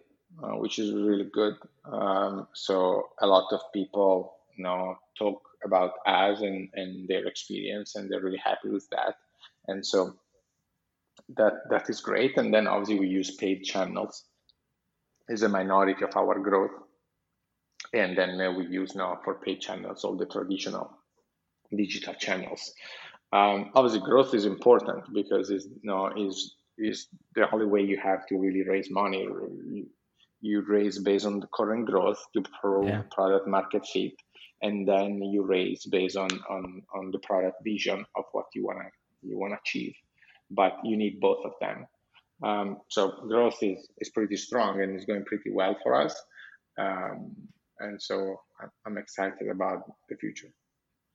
[0.42, 1.54] uh, which is really good.
[1.84, 7.94] Um, so a lot of people, you know, talk about us and, and their experience,
[7.96, 9.16] and they're really happy with that.
[9.68, 10.14] And so
[11.36, 12.36] that that is great.
[12.36, 14.24] And then obviously we use paid channels
[15.28, 16.72] is a minority of our growth.
[17.94, 20.90] And then uh, we use now for paid channels all the traditional
[21.76, 22.72] digital channels.
[23.32, 27.98] Um, obviously, growth is important because it's you know, is is the only way you
[27.98, 29.22] have to really raise money.
[29.22, 29.86] You,
[30.40, 33.02] you raise based on the current growth to prove yeah.
[33.10, 34.12] product market fit,
[34.62, 38.88] and then you raise based on on on the product vision of what you wanna
[39.22, 39.94] you wanna achieve
[40.54, 41.86] but you need both of them.
[42.42, 46.14] Um, so growth is, is pretty strong and is going pretty well for us.
[46.78, 47.34] Um,
[47.80, 48.40] and so
[48.86, 50.48] I'm excited about the future.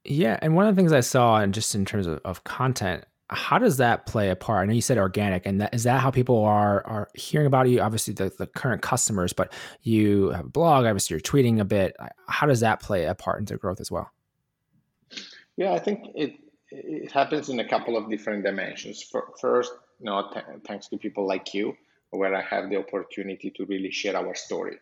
[0.03, 0.37] Yeah.
[0.41, 3.57] And one of the things I saw, and just in terms of, of content, how
[3.57, 4.63] does that play a part?
[4.63, 7.67] I know you said organic, and that, is that how people are are hearing about
[7.67, 7.81] you?
[7.81, 10.85] Obviously, the, the current customers, but you have a blog.
[10.85, 11.95] Obviously, you're tweeting a bit.
[12.27, 14.11] How does that play a part into growth as well?
[15.57, 16.35] Yeah, I think it
[16.71, 19.03] it happens in a couple of different dimensions.
[19.41, 21.75] First, you know, th- thanks to people like you,
[22.11, 24.77] where I have the opportunity to really share our story.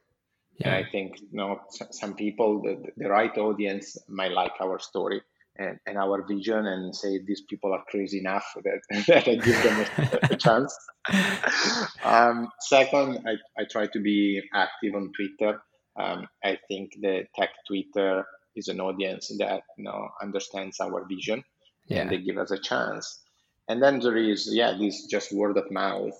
[0.57, 0.75] Yeah.
[0.75, 5.21] And I think you know some people, the, the right audience, might like our story
[5.57, 9.63] and, and our vision, and say these people are crazy enough that, that I give
[9.63, 10.75] them a, a chance.
[12.03, 15.61] Um, second, I, I try to be active on Twitter.
[15.95, 21.43] Um, I think the tech Twitter is an audience that you know understands our vision
[21.87, 22.01] yeah.
[22.01, 23.21] and they give us a chance.
[23.67, 26.13] And then there is, yeah, this just word of mouth,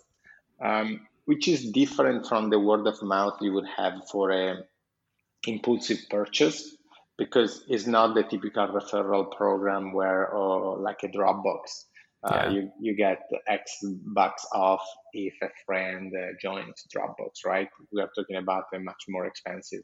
[0.62, 4.64] um, which is different from the word of mouth you would have for a
[5.48, 6.75] impulsive purchase
[7.18, 11.86] because it's not the typical referral program where, or like a Dropbox.
[12.24, 14.82] Uh, you, you get X bucks off
[15.14, 17.68] if a friend uh, joins Dropbox, right?
[17.92, 19.84] We are talking about a much more expensive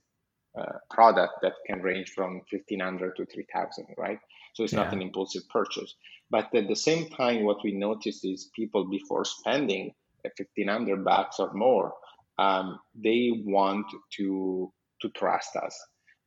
[0.60, 4.20] uh, product that can range from 1500 to 3000, right?
[4.56, 4.84] So it's yeah.
[4.84, 5.94] not an impulsive purchase.
[6.30, 11.54] But at the same time, what we noticed is people before spending 1500 bucks or
[11.54, 11.94] more,
[12.38, 13.86] um, they want
[14.18, 15.78] to to trust us.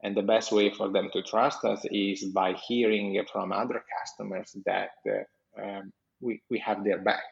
[0.05, 4.55] And the best way for them to trust us is by hearing from other customers
[4.67, 7.25] that uh, um, we, we have their back.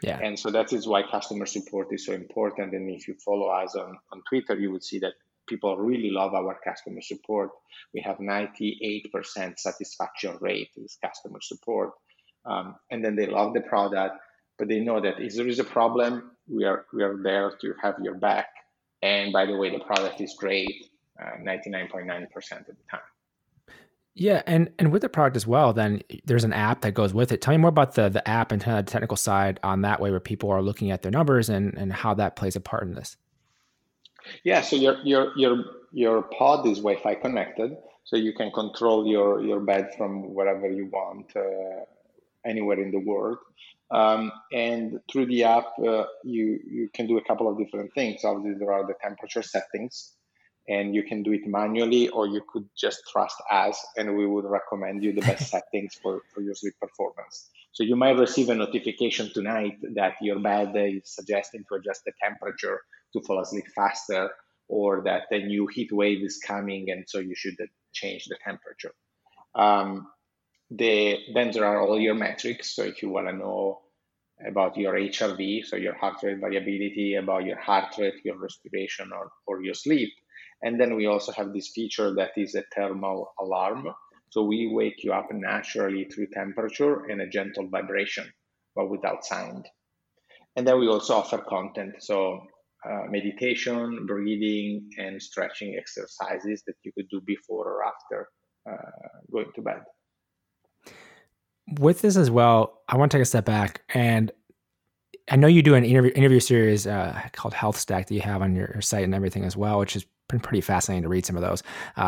[0.00, 0.20] Yeah.
[0.22, 2.72] And so that is why customer support is so important.
[2.72, 5.14] And if you follow us on, on Twitter, you would see that
[5.48, 7.50] people really love our customer support.
[7.92, 11.94] We have 98% satisfaction rate with customer support.
[12.46, 14.20] Um, and then they love the product,
[14.56, 17.74] but they know that if there is a problem, we are, we are there to
[17.82, 18.50] have your back.
[19.02, 21.52] And by the way, the product is great 99.9%
[22.10, 23.00] uh, of the time.
[24.16, 27.32] Yeah, and and with the product as well, then there's an app that goes with
[27.32, 27.42] it.
[27.42, 30.00] Tell me more about the the app and kind of the technical side on that
[30.00, 32.84] way, where people are looking at their numbers and and how that plays a part
[32.84, 33.16] in this.
[34.44, 39.42] Yeah, so your your your your pod is Wi-Fi connected, so you can control your
[39.42, 41.84] your bed from wherever you want, uh,
[42.46, 43.38] anywhere in the world.
[43.90, 48.24] Um, and through the app, uh, you you can do a couple of different things.
[48.24, 50.12] Obviously, there are the temperature settings,
[50.68, 54.44] and you can do it manually, or you could just trust us, and we would
[54.44, 57.50] recommend you the best settings for, for your sleep performance.
[57.72, 62.12] So you might receive a notification tonight that your bed is suggesting to adjust the
[62.22, 62.80] temperature
[63.12, 64.30] to fall asleep faster
[64.68, 67.56] or that a new heat wave is coming and so you should
[67.92, 68.92] change the temperature.
[69.56, 70.06] Um,
[70.70, 72.74] the, then there are all your metrics.
[72.74, 73.80] So if you want to know
[74.46, 79.30] about your HRV, so your heart rate variability, about your heart rate, your respiration, or,
[79.46, 80.10] or your sleep.
[80.64, 83.86] And then we also have this feature that is a thermal alarm.
[84.30, 88.32] So we wake you up naturally through temperature and a gentle vibration,
[88.74, 89.68] but without sound.
[90.56, 91.96] And then we also offer content.
[92.00, 92.40] So
[92.88, 98.28] uh, meditation, breathing, and stretching exercises that you could do before or after
[98.68, 99.82] uh, going to bed.
[101.78, 104.32] With this as well, I want to take a step back and
[105.30, 108.42] I know you do an interview interview series uh, called Health Stack that you have
[108.42, 111.26] on your, your, site and everything as well, which has been pretty fascinating to read
[111.26, 111.62] some of those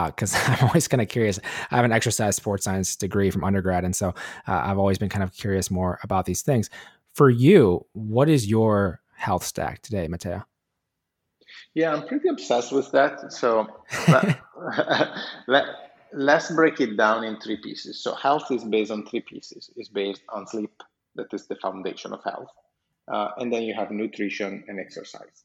[0.07, 1.39] because uh, I'm always kind of curious.
[1.71, 4.09] I have an exercise sports science degree from undergrad, and so
[4.49, 6.71] uh, I've always been kind of curious more about these things.
[7.15, 10.45] For you, what is your health stack today, Matteo?
[11.75, 13.33] Yeah, I'm pretty obsessed with that.
[13.33, 13.67] So
[15.47, 15.65] let,
[16.13, 18.03] let's break it down in three pieces.
[18.03, 19.71] So health is based on three pieces.
[19.77, 20.83] It's based on sleep,
[21.17, 22.49] that is the foundation of health.
[23.13, 25.45] Uh, and then you have nutrition and exercise.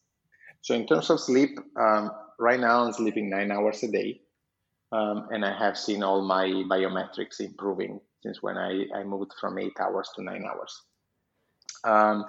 [0.62, 4.21] So in terms of sleep, um, right now I'm sleeping nine hours a day.
[4.91, 9.58] Um, and I have seen all my biometrics improving since when I, I moved from
[9.58, 10.82] eight hours to nine hours.
[11.86, 12.25] Um,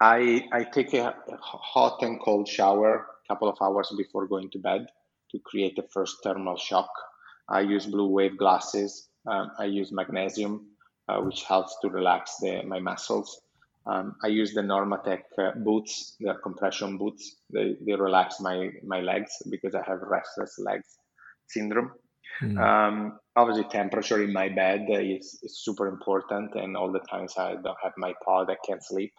[0.00, 4.58] I, I take a hot and cold shower a couple of hours before going to
[4.58, 4.86] bed
[5.32, 6.90] to create the first thermal shock.
[7.48, 9.08] I use blue wave glasses.
[9.28, 10.66] Um, I use magnesium,
[11.08, 13.40] uh, which helps to relax the, my muscles.
[13.86, 17.36] Um, I use the Normatec uh, boots, the compression boots.
[17.52, 20.98] They, they relax my, my legs because I have restless legs
[21.46, 21.92] syndrome.
[22.42, 22.58] Mm.
[22.58, 27.52] Um, obviously, temperature in my bed is, is super important, and all the times I
[27.54, 29.12] don't have my pod, I can't sleep.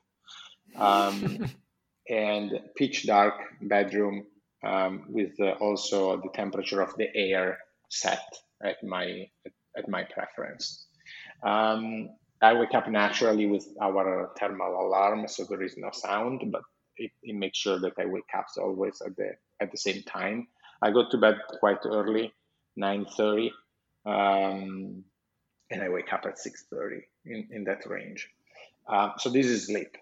[0.75, 1.49] Um,
[2.09, 4.25] and pitch dark bedroom
[4.65, 7.57] um, with uh, also the temperature of the air
[7.89, 8.23] set
[8.63, 9.27] at my
[9.77, 10.87] at my preference.
[11.43, 12.09] Um,
[12.41, 16.61] I wake up naturally with our thermal alarm, so there is no sound, but
[16.97, 20.47] it, it makes sure that I wake up always at the at the same time.
[20.81, 22.33] I go to bed quite early,
[22.75, 23.51] nine thirty,
[24.05, 25.03] um,
[25.71, 28.29] and I wake up at six thirty in, in that range.
[28.87, 29.97] Uh, so this is sleep.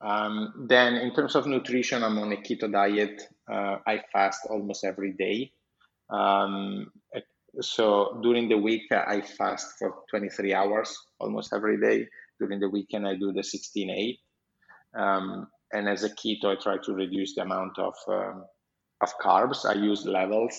[0.00, 3.20] Um, then, in terms of nutrition, I'm on a keto diet.
[3.50, 5.52] Uh, I fast almost every day.
[6.08, 6.90] Um,
[7.60, 12.06] so during the week, I fast for 23 hours almost every day.
[12.38, 14.18] During the weekend, I do the 16-8.
[14.96, 18.44] Um, and as a keto, I try to reduce the amount of um,
[19.00, 19.64] of carbs.
[19.64, 20.54] I use levels,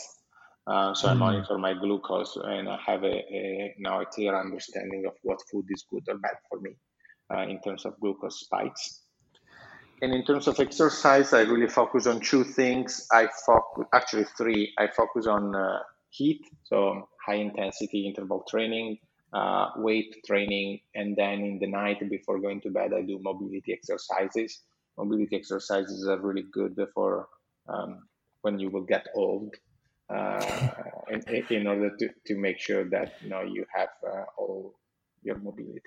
[0.67, 1.11] uh, so mm.
[1.11, 5.39] I monitor my glucose, and I have a, a, now a clear understanding of what
[5.51, 6.71] food is good or bad for me
[7.33, 9.01] uh, in terms of glucose spikes.
[10.01, 13.05] And in terms of exercise, I really focus on two things.
[13.11, 14.73] I focus, actually three.
[14.79, 15.79] I focus on uh,
[16.19, 18.97] HIIT, so high intensity interval training,
[19.33, 23.73] uh, weight training, and then in the night before going to bed, I do mobility
[23.73, 24.61] exercises.
[24.97, 27.27] Mobility exercises are really good for
[27.67, 28.03] um,
[28.41, 29.55] when you will get old,
[30.09, 30.69] uh,
[31.09, 34.75] in, in, order to, to make sure that you know you have uh, all
[35.23, 35.81] your mobility.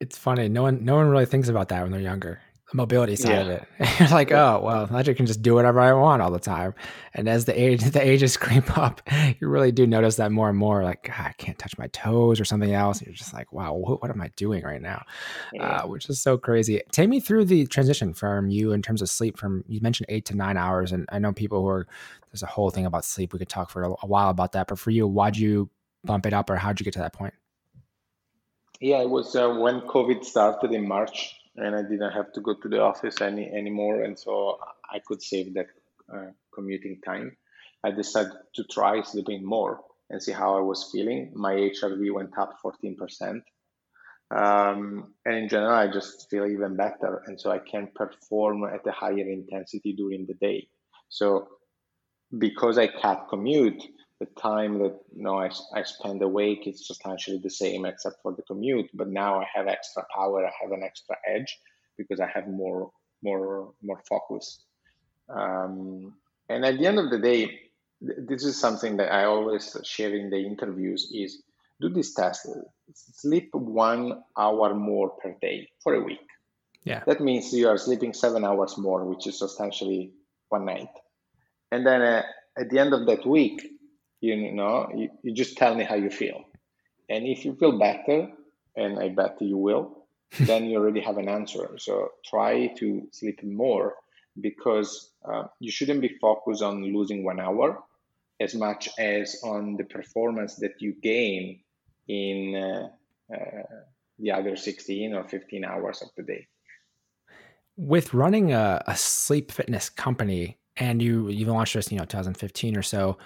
[0.00, 0.48] It's funny.
[0.48, 2.40] No one no one really thinks about that when they're younger
[2.74, 3.40] mobility side yeah.
[3.40, 3.68] of it.
[4.00, 6.74] You're like, oh well, I can just do whatever I want all the time.
[7.14, 9.00] And as the age the ages creep up,
[9.40, 10.84] you really do notice that more and more.
[10.84, 12.98] Like, God, I can't touch my toes or something else.
[12.98, 15.04] And you're just like, wow, what, what am I doing right now?
[15.52, 15.68] Yeah.
[15.68, 16.80] Uh, which is so crazy.
[16.92, 19.38] Take me through the transition from you in terms of sleep.
[19.38, 21.86] From you mentioned eight to nine hours, and I know people who are
[22.30, 23.32] there's a whole thing about sleep.
[23.32, 24.68] We could talk for a, a while about that.
[24.68, 25.70] But for you, why'd you
[26.04, 27.34] bump it up, or how'd you get to that point?
[28.80, 32.54] Yeah, it was uh, when COVID started in March and I didn't have to go
[32.54, 34.58] to the office any anymore, and so
[34.90, 35.66] I could save that
[36.12, 37.36] uh, commuting time.
[37.84, 41.32] I decided to try sleeping more and see how I was feeling.
[41.34, 43.42] My HRV went up 14%.
[44.30, 47.22] Um, and in general, I just feel even better.
[47.26, 50.68] And so I can perform at a higher intensity during the day.
[51.08, 51.48] So
[52.36, 53.82] because I cut commute,
[54.20, 58.32] the time that you know I, I spend awake is substantially the same except for
[58.32, 61.58] the commute but now i have extra power i have an extra edge
[61.96, 62.90] because i have more
[63.22, 64.60] more more focus.
[65.28, 66.14] Um,
[66.48, 67.60] and at the end of the day
[68.00, 71.42] this is something that i always share in the interviews is
[71.80, 72.48] do this test.
[72.92, 76.26] Sleep one hour more per day for a week.
[76.84, 77.02] Yeah.
[77.06, 80.12] That means you are sleeping seven hours more which is substantially
[80.48, 80.88] one night.
[81.70, 82.22] And then uh,
[82.56, 83.77] at the end of that week
[84.20, 86.44] you know you, you just tell me how you feel.
[87.08, 88.28] And if you feel better
[88.76, 89.98] and i bet you will
[90.40, 91.70] then you already have an answer.
[91.78, 93.94] So try to sleep more
[94.40, 97.82] because uh, you shouldn't be focused on losing one hour
[98.40, 101.60] as much as on the performance that you gain
[102.08, 103.62] in uh, uh,
[104.18, 106.46] the other 16 or 15 hours of the day.
[107.76, 112.76] With running a, a sleep fitness company and you you launched this, you know, 2015
[112.76, 113.18] or so,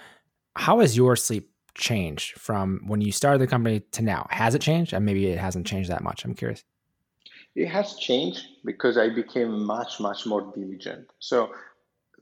[0.55, 4.27] how has your sleep changed from when you started the company to now?
[4.29, 4.93] Has it changed?
[4.93, 6.23] And maybe it hasn't changed that much.
[6.23, 6.63] I'm curious.
[7.55, 11.07] It has changed because I became much, much more diligent.
[11.19, 11.51] So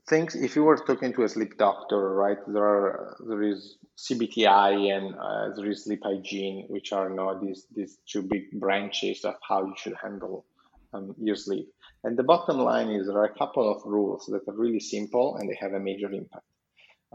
[0.08, 4.96] things, if you were talking to a sleep doctor, right, there are there is CBTI
[4.96, 9.36] and uh, there is sleep hygiene, which are know, these these two big branches of
[9.48, 10.44] how you should handle
[10.92, 11.72] um, your sleep.
[12.04, 15.36] And the bottom line is there are a couple of rules that are really simple
[15.36, 16.44] and they have a major impact.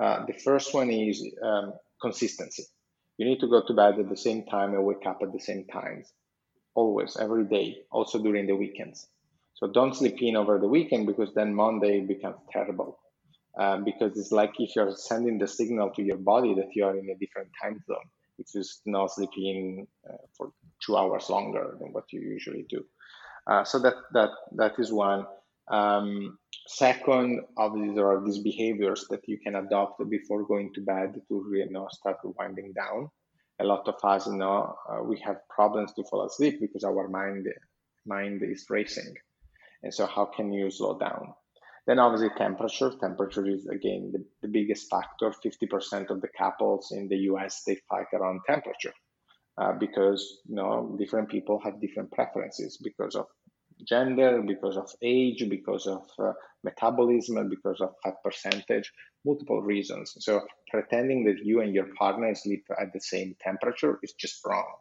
[0.02, 2.64] Uh, the first one is um, consistency.
[3.18, 5.40] You need to go to bed at the same time and wake up at the
[5.40, 6.12] same times,
[6.76, 9.08] always, every day, also during the weekends.
[9.56, 13.00] So don't sleep in over the weekend because then Monday becomes terrible.
[13.58, 16.96] Um, because it's like if you're sending the signal to your body that you are
[16.96, 18.08] in a different time zone.
[18.38, 20.52] If you not sleeping uh, for
[20.86, 22.86] two hours longer than what you usually do.
[23.48, 25.26] Uh, so that that that is one.
[25.70, 26.38] Um,
[26.68, 31.46] second, obviously, there are these behaviors that you can adopt before going to bed to
[31.54, 33.10] you know start winding down.
[33.60, 37.08] A lot of us, you know, uh, we have problems to fall asleep because our
[37.08, 37.48] mind
[38.06, 39.14] mind is racing,
[39.84, 41.34] and so how can you slow down?
[41.88, 42.92] Then obviously temperature.
[43.00, 45.32] Temperature is again the, the biggest factor.
[45.32, 48.94] 50% of the couples in the US they fight around temperature
[49.58, 53.26] uh, because you know different people have different preferences because of
[53.84, 58.92] gender, because of age, because of uh, metabolism, because of fat percentage,
[59.26, 60.16] multiple reasons.
[60.20, 64.74] So pretending that you and your partner sleep at the same temperature is just wrong.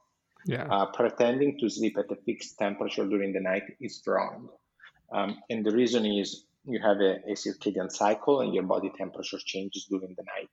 [0.47, 0.67] Yeah.
[0.71, 4.49] Uh, pretending to sleep at a fixed temperature during the night is wrong.
[5.13, 9.39] Um, and the reason is you have a, a circadian cycle and your body temperature
[9.45, 10.51] changes during the night.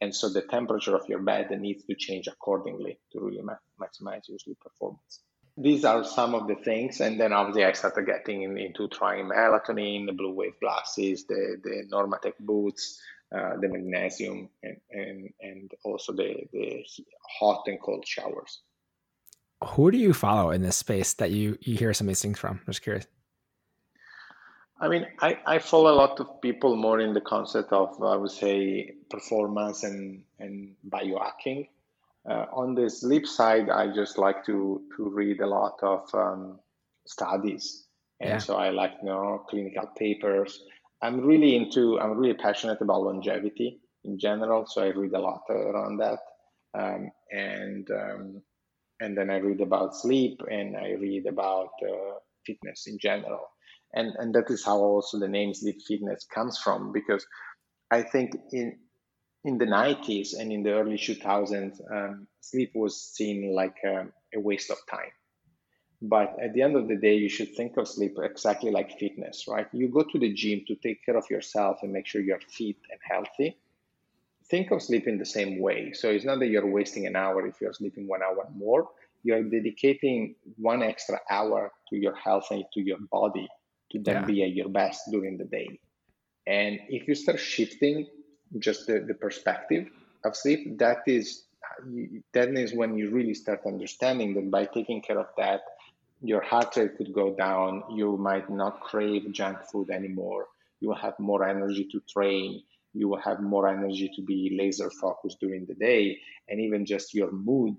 [0.00, 4.28] And so the temperature of your bed needs to change accordingly to really ma- maximize
[4.28, 5.20] your sleep performance.
[5.56, 7.00] These are some of the things.
[7.00, 11.56] And then obviously I started getting in, into trying melatonin, the blue wave glasses, the,
[11.62, 13.00] the Normatec boots,
[13.34, 16.84] uh, the magnesium, and, and, and also the, the
[17.40, 18.60] hot and cold showers.
[19.64, 22.38] Who do you follow in this space that you, you hear some of these things
[22.38, 22.60] from?
[22.60, 23.06] I'm just curious.
[24.78, 28.16] I mean, I, I follow a lot of people more in the concept of, I
[28.16, 31.68] would say, performance and, and biohacking.
[32.28, 36.58] Uh, on the sleep side, I just like to, to read a lot of um,
[37.06, 37.86] studies.
[38.20, 38.38] And yeah.
[38.38, 40.62] so I like, you know, clinical papers.
[41.02, 44.66] I'm really into, I'm really passionate about longevity in general.
[44.66, 46.18] So I read a lot around that.
[46.76, 48.42] Um, and, um,
[49.00, 52.14] and then I read about sleep and I read about uh,
[52.44, 53.48] fitness in general
[53.94, 57.26] and and that is how also the name sleep fitness comes from because
[57.90, 58.78] i think in
[59.46, 64.40] in the 90s and in the early 2000s um, sleep was seen like a, a,
[64.40, 65.14] waste of time.
[66.02, 69.46] But at the end of the day you should think of sleep exactly like fitness
[69.48, 69.68] right?
[69.72, 72.76] You go to the gym to take care of yourself and make sure you're fit
[72.90, 73.56] and healthy.
[74.50, 75.92] Think of sleep in the same way.
[75.92, 78.88] So it's not that you're wasting an hour if you're sleeping one hour more.
[79.22, 83.48] You're dedicating one extra hour to your health and to your body
[83.92, 84.24] to then yeah.
[84.24, 85.78] be at your best during the day.
[86.46, 88.06] And if you start shifting
[88.58, 89.88] just the, the perspective
[90.24, 91.44] of sleep, that is
[92.32, 95.60] that is when you really start understanding that by taking care of that,
[96.22, 97.82] your heart rate could go down.
[97.92, 100.46] You might not crave junk food anymore.
[100.80, 102.62] You will have more energy to train.
[102.94, 106.18] You will have more energy to be laser focused during the day.
[106.48, 107.76] And even just your mood,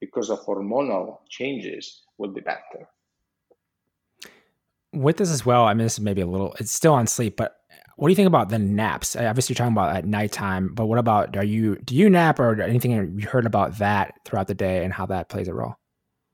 [0.00, 2.88] because of hormonal changes, will be better
[4.94, 7.36] with this as well, I mean, this is maybe a little, it's still on sleep,
[7.36, 7.63] but
[7.96, 9.16] what do you think about the naps?
[9.16, 12.60] Obviously, you're talking about at nighttime, but what about, are you, do you nap or
[12.60, 15.76] anything you heard about that throughout the day and how that plays a role?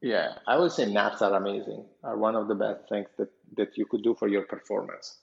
[0.00, 3.76] Yeah, I would say naps are amazing, are one of the best things that, that
[3.76, 5.18] you could do for your performance.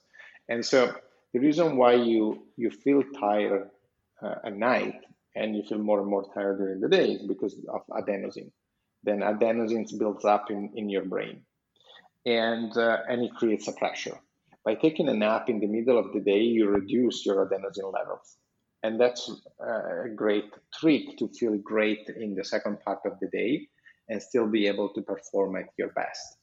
[0.48, 0.94] And so
[1.32, 3.70] the reason why you, you feel tired
[4.22, 5.00] uh, at night
[5.34, 8.52] and you feel more and more tired during the day is because of adenosine.
[9.02, 11.42] Then adenosine builds up in, in your brain
[12.24, 14.18] and, uh, and it creates a pressure.
[14.68, 18.36] By taking a nap in the middle of the day, you reduce your adenosine levels.
[18.82, 19.30] And that's
[19.66, 23.66] uh, a great trick to feel great in the second part of the day
[24.10, 26.36] and still be able to perform at your best.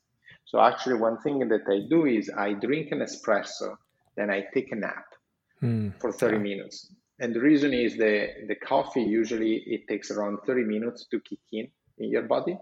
[0.46, 3.78] So, actually, one thing that I do is I drink an espresso,
[4.18, 5.06] then I take a nap
[5.62, 6.42] mm, for 30 yeah.
[6.42, 6.92] minutes.
[7.20, 11.46] And the reason is the, the coffee usually it takes around 30 minutes to kick
[11.52, 11.68] in
[12.00, 12.58] in your body.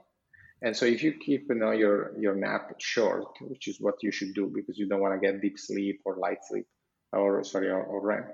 [0.63, 4.11] And so if you keep you know, your, your nap short, which is what you
[4.11, 6.65] should do because you don't want to get deep sleep or light sleep
[7.11, 8.25] or sorry, or, or REM.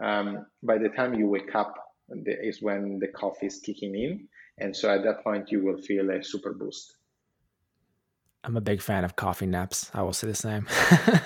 [0.00, 1.74] Um, by the time you wake up
[2.26, 4.28] is when the coffee is kicking in.
[4.58, 6.94] And so at that point you will feel a super boost.
[8.44, 9.90] I'm a big fan of coffee naps.
[9.94, 10.66] I will say the same.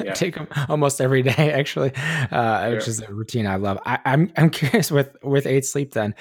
[0.04, 0.12] Yeah.
[0.12, 1.92] Take them almost every day, actually,
[2.30, 3.78] uh, which is a routine I love.
[3.84, 5.92] I, I'm I'm curious with with Eight Sleep.
[5.94, 6.14] Then,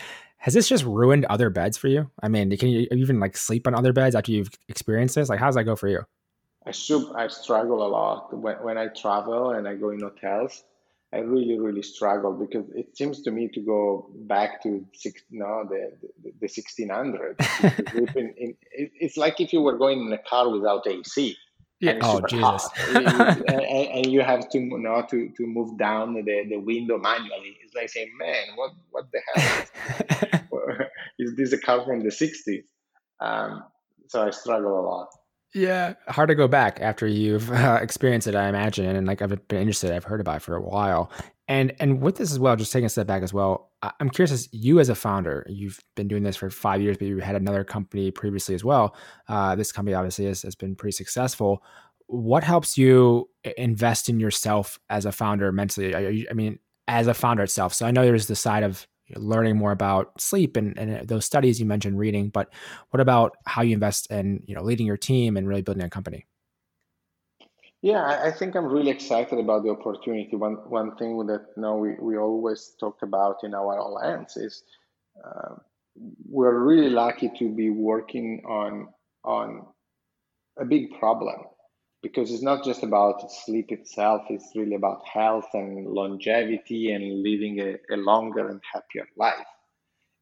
[0.45, 2.11] has this just ruined other beds for you?
[2.21, 5.27] I mean, can you even like sleep on other beds after you've experienced this?
[5.27, 6.01] Like, how does that go for you?
[6.67, 10.63] I should, I struggle a lot when when I travel and I go in hotels.
[11.11, 15.65] I really, really struggle because it seems to me to go back to six, no,
[15.67, 17.39] the the, the 1600.
[18.15, 21.35] in, in, it's like if you were going in a car without AC.
[21.81, 21.99] Yeah.
[22.01, 22.69] Oh Jesus!
[22.95, 27.57] and, and, you have to you know, to to move down the, the window manually.
[27.61, 30.87] It's like saying, man, what what the hell?
[31.19, 32.63] is this a car from the 60s?
[33.19, 33.63] Um,
[34.07, 35.09] so I struggle a lot.
[35.53, 38.93] Yeah, hard to go back after you've uh, experienced it, I imagine.
[38.93, 41.11] And like I've been interested, I've heard about it for a while.
[41.47, 44.31] And and with this as well, just taking a step back as well, I'm curious
[44.31, 47.35] as you as a founder, you've been doing this for five years, but you had
[47.35, 48.95] another company previously as well.
[49.27, 51.63] Uh, this company obviously has, has been pretty successful.
[52.07, 55.89] What helps you invest in yourself as a founder mentally?
[56.17, 57.73] You, I mean, as a founder itself.
[57.73, 61.59] So I know there's the side of learning more about sleep and, and those studies
[61.59, 62.51] you mentioned reading but
[62.89, 65.89] what about how you invest in you know leading your team and really building a
[65.89, 66.25] company
[67.85, 71.75] yeah i think i'm really excited about the opportunity one one thing that you know,
[71.77, 74.63] we, we always talk about in our alliance is
[75.23, 75.53] uh,
[76.27, 78.87] we're really lucky to be working on
[79.23, 79.67] on
[80.59, 81.39] a big problem
[82.01, 87.59] because it's not just about sleep itself, it's really about health and longevity and living
[87.59, 89.47] a, a longer and happier life.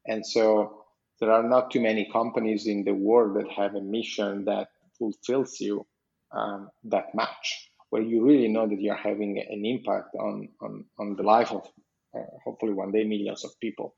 [0.08, 0.86] And so
[1.20, 5.60] there are not too many companies in the world that have a mission that fulfills
[5.60, 5.86] you
[6.34, 11.16] um, that much, where you really know that you're having an impact on, on, on
[11.16, 11.68] the life of
[12.16, 13.96] uh, hopefully one day millions of people.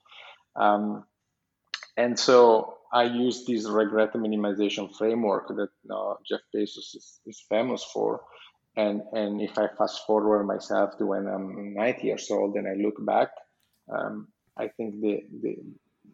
[0.55, 1.05] Um,
[1.97, 7.83] and so I use this regret minimization framework that uh, Jeff Bezos is, is, famous
[7.83, 8.21] for.
[8.77, 12.73] And, and if I fast forward myself to when I'm 90 years old and I
[12.73, 13.29] look back,
[13.93, 14.27] um,
[14.57, 15.57] I think the, the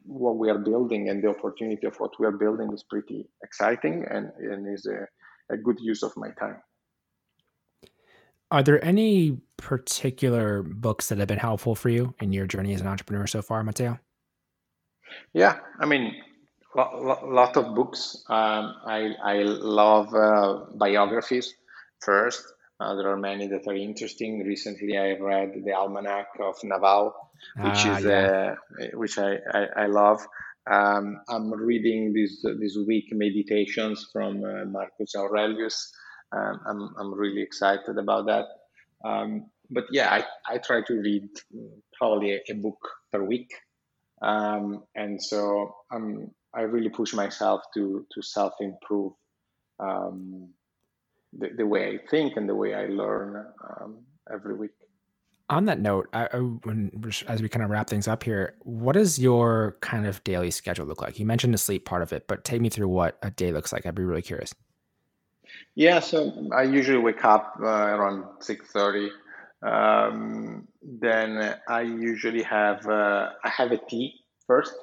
[0.05, 4.05] what we are building and the opportunity of what we are building is pretty exciting
[4.09, 5.07] and, and is a,
[5.51, 6.61] a good use of my time.
[8.51, 12.81] Are there any particular books that have been helpful for you in your journey as
[12.81, 13.99] an entrepreneur so far, Matteo?
[15.33, 16.15] Yeah, I mean,
[16.75, 18.23] lot, lot of books.
[18.29, 21.53] Um, I, I love uh, biographies
[21.99, 22.43] first.
[22.79, 24.39] Uh, there are many that are interesting.
[24.39, 27.13] Recently, I read the Almanac of Naval,
[27.57, 28.55] which ah, is yeah.
[28.81, 30.25] uh, which I, I, I love.
[30.69, 35.91] Um, I'm reading this this week meditations from uh, Marcus Aurelius.
[36.31, 38.45] Um, I'm I'm really excited about that.
[39.03, 41.29] Um, but yeah, I, I try to read
[41.97, 42.77] probably a, a book
[43.11, 43.51] per week,
[44.21, 49.13] um, and so I'm I really push myself to to self improve
[49.79, 50.49] um,
[51.33, 54.71] the, the way I think and the way I learn um, every week.
[55.51, 58.93] On that note, I, I, when, as we kind of wrap things up here, what
[58.93, 61.19] does your kind of daily schedule look like?
[61.19, 63.71] You mentioned the sleep part of it, but take me through what a day looks
[63.71, 63.85] like.
[63.85, 64.55] I'd be really curious.
[65.75, 69.09] Yeah, so I usually wake up uh, around six thirty.
[69.61, 74.15] Um, then I usually have uh, I have a tea
[74.47, 74.73] first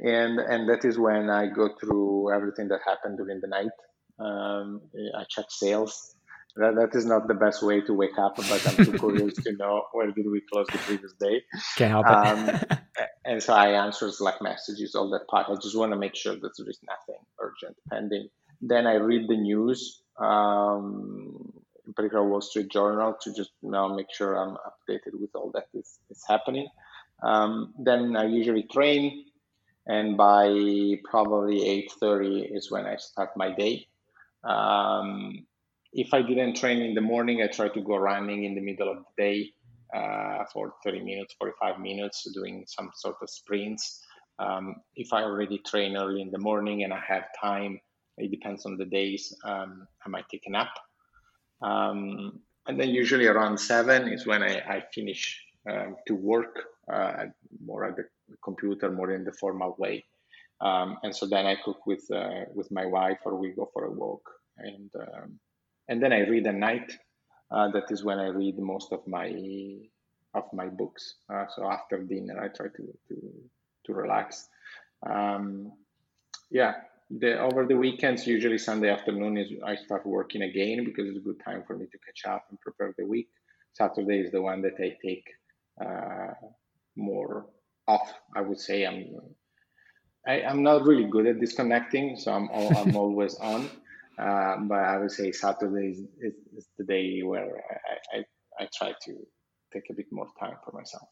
[0.00, 3.70] and and that is when I go through everything that happened during the night.
[4.18, 4.82] Um,
[5.16, 6.14] I check sales.
[6.56, 9.52] That, that is not the best way to wake up, but I'm too curious to
[9.52, 11.42] know where did we close the previous day.
[11.76, 12.78] Can't help um, it.
[13.24, 15.46] and so I answer Slack messages, all that part.
[15.48, 18.28] I just want to make sure that there is nothing urgent pending.
[18.60, 21.52] Then I read the news, um,
[21.86, 25.50] in particular Wall Street Journal, to just you now make sure I'm updated with all
[25.54, 26.68] that is, is happening.
[27.22, 29.24] Um, then I usually train
[29.86, 30.46] and by
[31.04, 33.86] probably 8.30 is when i start my day
[34.44, 35.46] um,
[35.92, 38.90] if i didn't train in the morning i try to go running in the middle
[38.90, 39.50] of the day
[39.94, 44.00] uh, for 30 minutes 45 minutes doing some sort of sprints.
[44.38, 47.78] Um, if i already train early in the morning and i have time
[48.18, 50.70] it depends on the days um, i might take a nap
[51.62, 55.38] um, and then usually around 7 is when i, I finish
[55.70, 57.26] um, to work uh,
[57.64, 58.04] more at the
[58.42, 60.04] computer more in the formal way.
[60.60, 63.84] Um, and so then I cook with uh, with my wife, or we go for
[63.84, 64.22] a walk,
[64.58, 65.40] and um,
[65.92, 66.90] and then I read at night.
[67.50, 69.28] Uh, that is when I read most of my
[70.32, 71.16] of my books.
[71.28, 73.16] Uh, so after dinner, I try to to
[73.84, 74.48] to relax.
[75.06, 75.72] Um,
[76.50, 76.72] yeah,
[77.10, 81.28] the over the weekends, usually Sunday afternoon is I start working again because it's a
[81.28, 83.28] good time for me to catch up and prepare the week.
[83.74, 85.26] Saturday is the one that I take
[85.84, 86.32] uh,
[86.96, 87.46] more
[87.86, 88.08] off.
[88.34, 88.98] I would say I'm
[90.26, 93.68] I, am i am not really good at disconnecting, so I'm I'm always on.
[94.18, 97.62] Uh, but I would say Saturday is, is, is the day where
[98.14, 98.24] I, I,
[98.64, 99.14] I try to
[99.72, 101.08] take a bit more time for myself.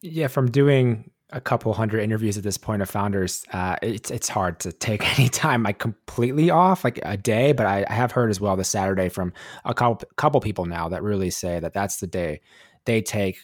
[0.00, 4.28] Yeah, from doing a couple hundred interviews at this point of founders, uh, it's it's
[4.28, 7.52] hard to take any time like completely off, like a day.
[7.52, 9.32] But I, I have heard as well the Saturday from
[9.64, 12.40] a couple couple people now that really say that that's the day
[12.84, 13.38] they take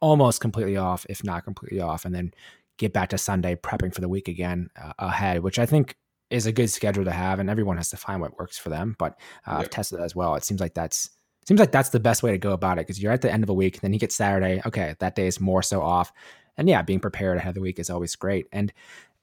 [0.00, 2.32] almost completely off, if not completely off, and then
[2.76, 5.96] get back to Sunday prepping for the week again uh, ahead, which I think
[6.30, 7.38] is a good schedule to have.
[7.38, 8.96] And everyone has to find what works for them.
[8.98, 9.58] But uh, yeah.
[9.58, 10.34] I've tested as well.
[10.34, 11.10] It seems like that's
[11.46, 13.42] seems like that's the best way to go about it because you're at the end
[13.42, 14.60] of a week, then you get Saturday.
[14.66, 16.12] Okay, that day is more so off
[16.60, 18.46] and yeah, being prepared ahead of the week is always great.
[18.52, 18.72] And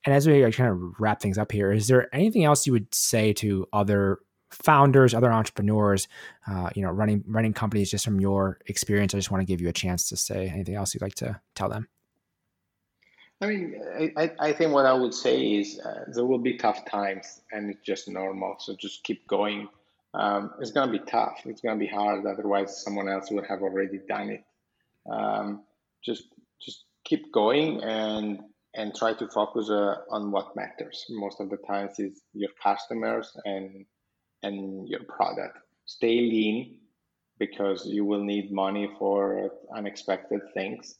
[0.05, 2.73] and as we are kind of wrap things up here, is there anything else you
[2.73, 4.19] would say to other
[4.51, 6.07] founders, other entrepreneurs,
[6.49, 9.13] uh, you know, running running companies just from your experience?
[9.13, 11.39] I just want to give you a chance to say anything else you'd like to
[11.55, 11.87] tell them.
[13.39, 13.81] I mean,
[14.17, 17.69] I, I think what I would say is uh, there will be tough times, and
[17.69, 18.55] it's just normal.
[18.59, 19.67] So just keep going.
[20.15, 21.41] Um, it's going to be tough.
[21.45, 22.25] It's going to be hard.
[22.25, 24.43] Otherwise, someone else would have already done it.
[25.09, 25.63] Um,
[26.03, 26.23] just
[26.59, 28.39] just keep going and
[28.73, 31.05] and try to focus uh, on what matters.
[31.09, 33.85] Most of the times is your customers and
[34.41, 35.59] and your product.
[35.85, 36.77] Stay lean
[37.37, 40.95] because you will need money for unexpected things.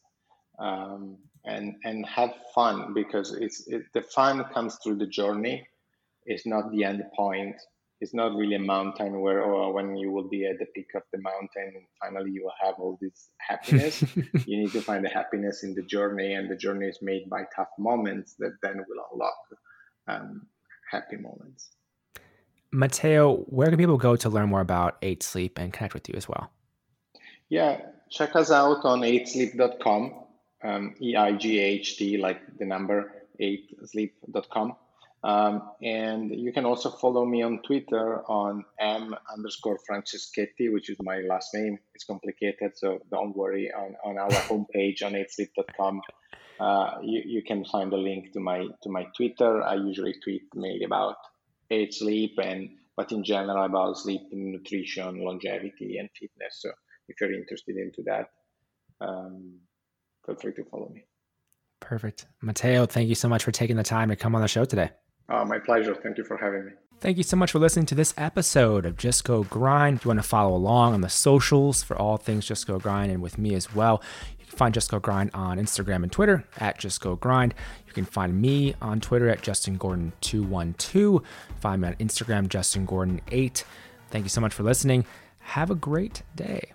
[0.60, 1.18] Um,
[1.48, 5.68] and and have fun because it's it, the fun comes through the journey.
[6.26, 7.56] It's not the end point.
[8.00, 11.02] It's not really a mountain where oh, when you will be at the peak of
[11.12, 14.04] the mountain and finally you will have all this happiness.
[14.46, 17.44] You need to find the happiness in the journey and the journey is made by
[17.56, 19.38] tough moments that then will unlock
[20.08, 20.48] um,
[20.92, 21.72] happy moments.
[22.72, 26.16] Matteo where can people go to learn more about 8 sleep and connect with you
[26.16, 26.52] as well?
[27.50, 27.80] Yeah
[28.10, 30.27] check us out on 8sleep.com
[30.64, 34.76] um, e-i-g-h-t like the number 8sleep.com
[35.24, 40.98] um, and you can also follow me on Twitter on m underscore Franceschetti, which is
[41.02, 41.80] my last name.
[41.96, 43.72] It's complicated, so don't worry.
[43.74, 46.02] On, on our homepage on 8sleep.com,
[46.60, 49.64] uh, you, you can find a link to my to my Twitter.
[49.64, 51.18] I usually tweet mainly about
[51.72, 56.62] 8 sleep and but in general about sleep, nutrition, longevity, and fitness.
[56.62, 56.72] So
[57.10, 58.30] if you're interested into that,
[59.02, 59.60] um,
[60.28, 61.06] feel free to follow me.
[61.80, 62.28] Perfect.
[62.42, 64.92] Matteo, thank you so much for taking the time to come on the show today.
[65.30, 65.96] Uh, my pleasure.
[65.96, 66.72] Thank you for having me.
[67.00, 69.98] Thank you so much for listening to this episode of Just Go Grind.
[69.98, 73.12] If you want to follow along on the socials for all things Just Go Grind
[73.12, 74.02] and with me as well,
[74.40, 77.54] you can find Just Go Grind on Instagram and Twitter at Just Go Grind.
[77.86, 81.24] You can find me on Twitter at Justin Gordon212.
[81.60, 83.64] Find me on Instagram, Justin Gordon8.
[84.10, 85.06] Thank you so much for listening.
[85.40, 86.72] Have a great day.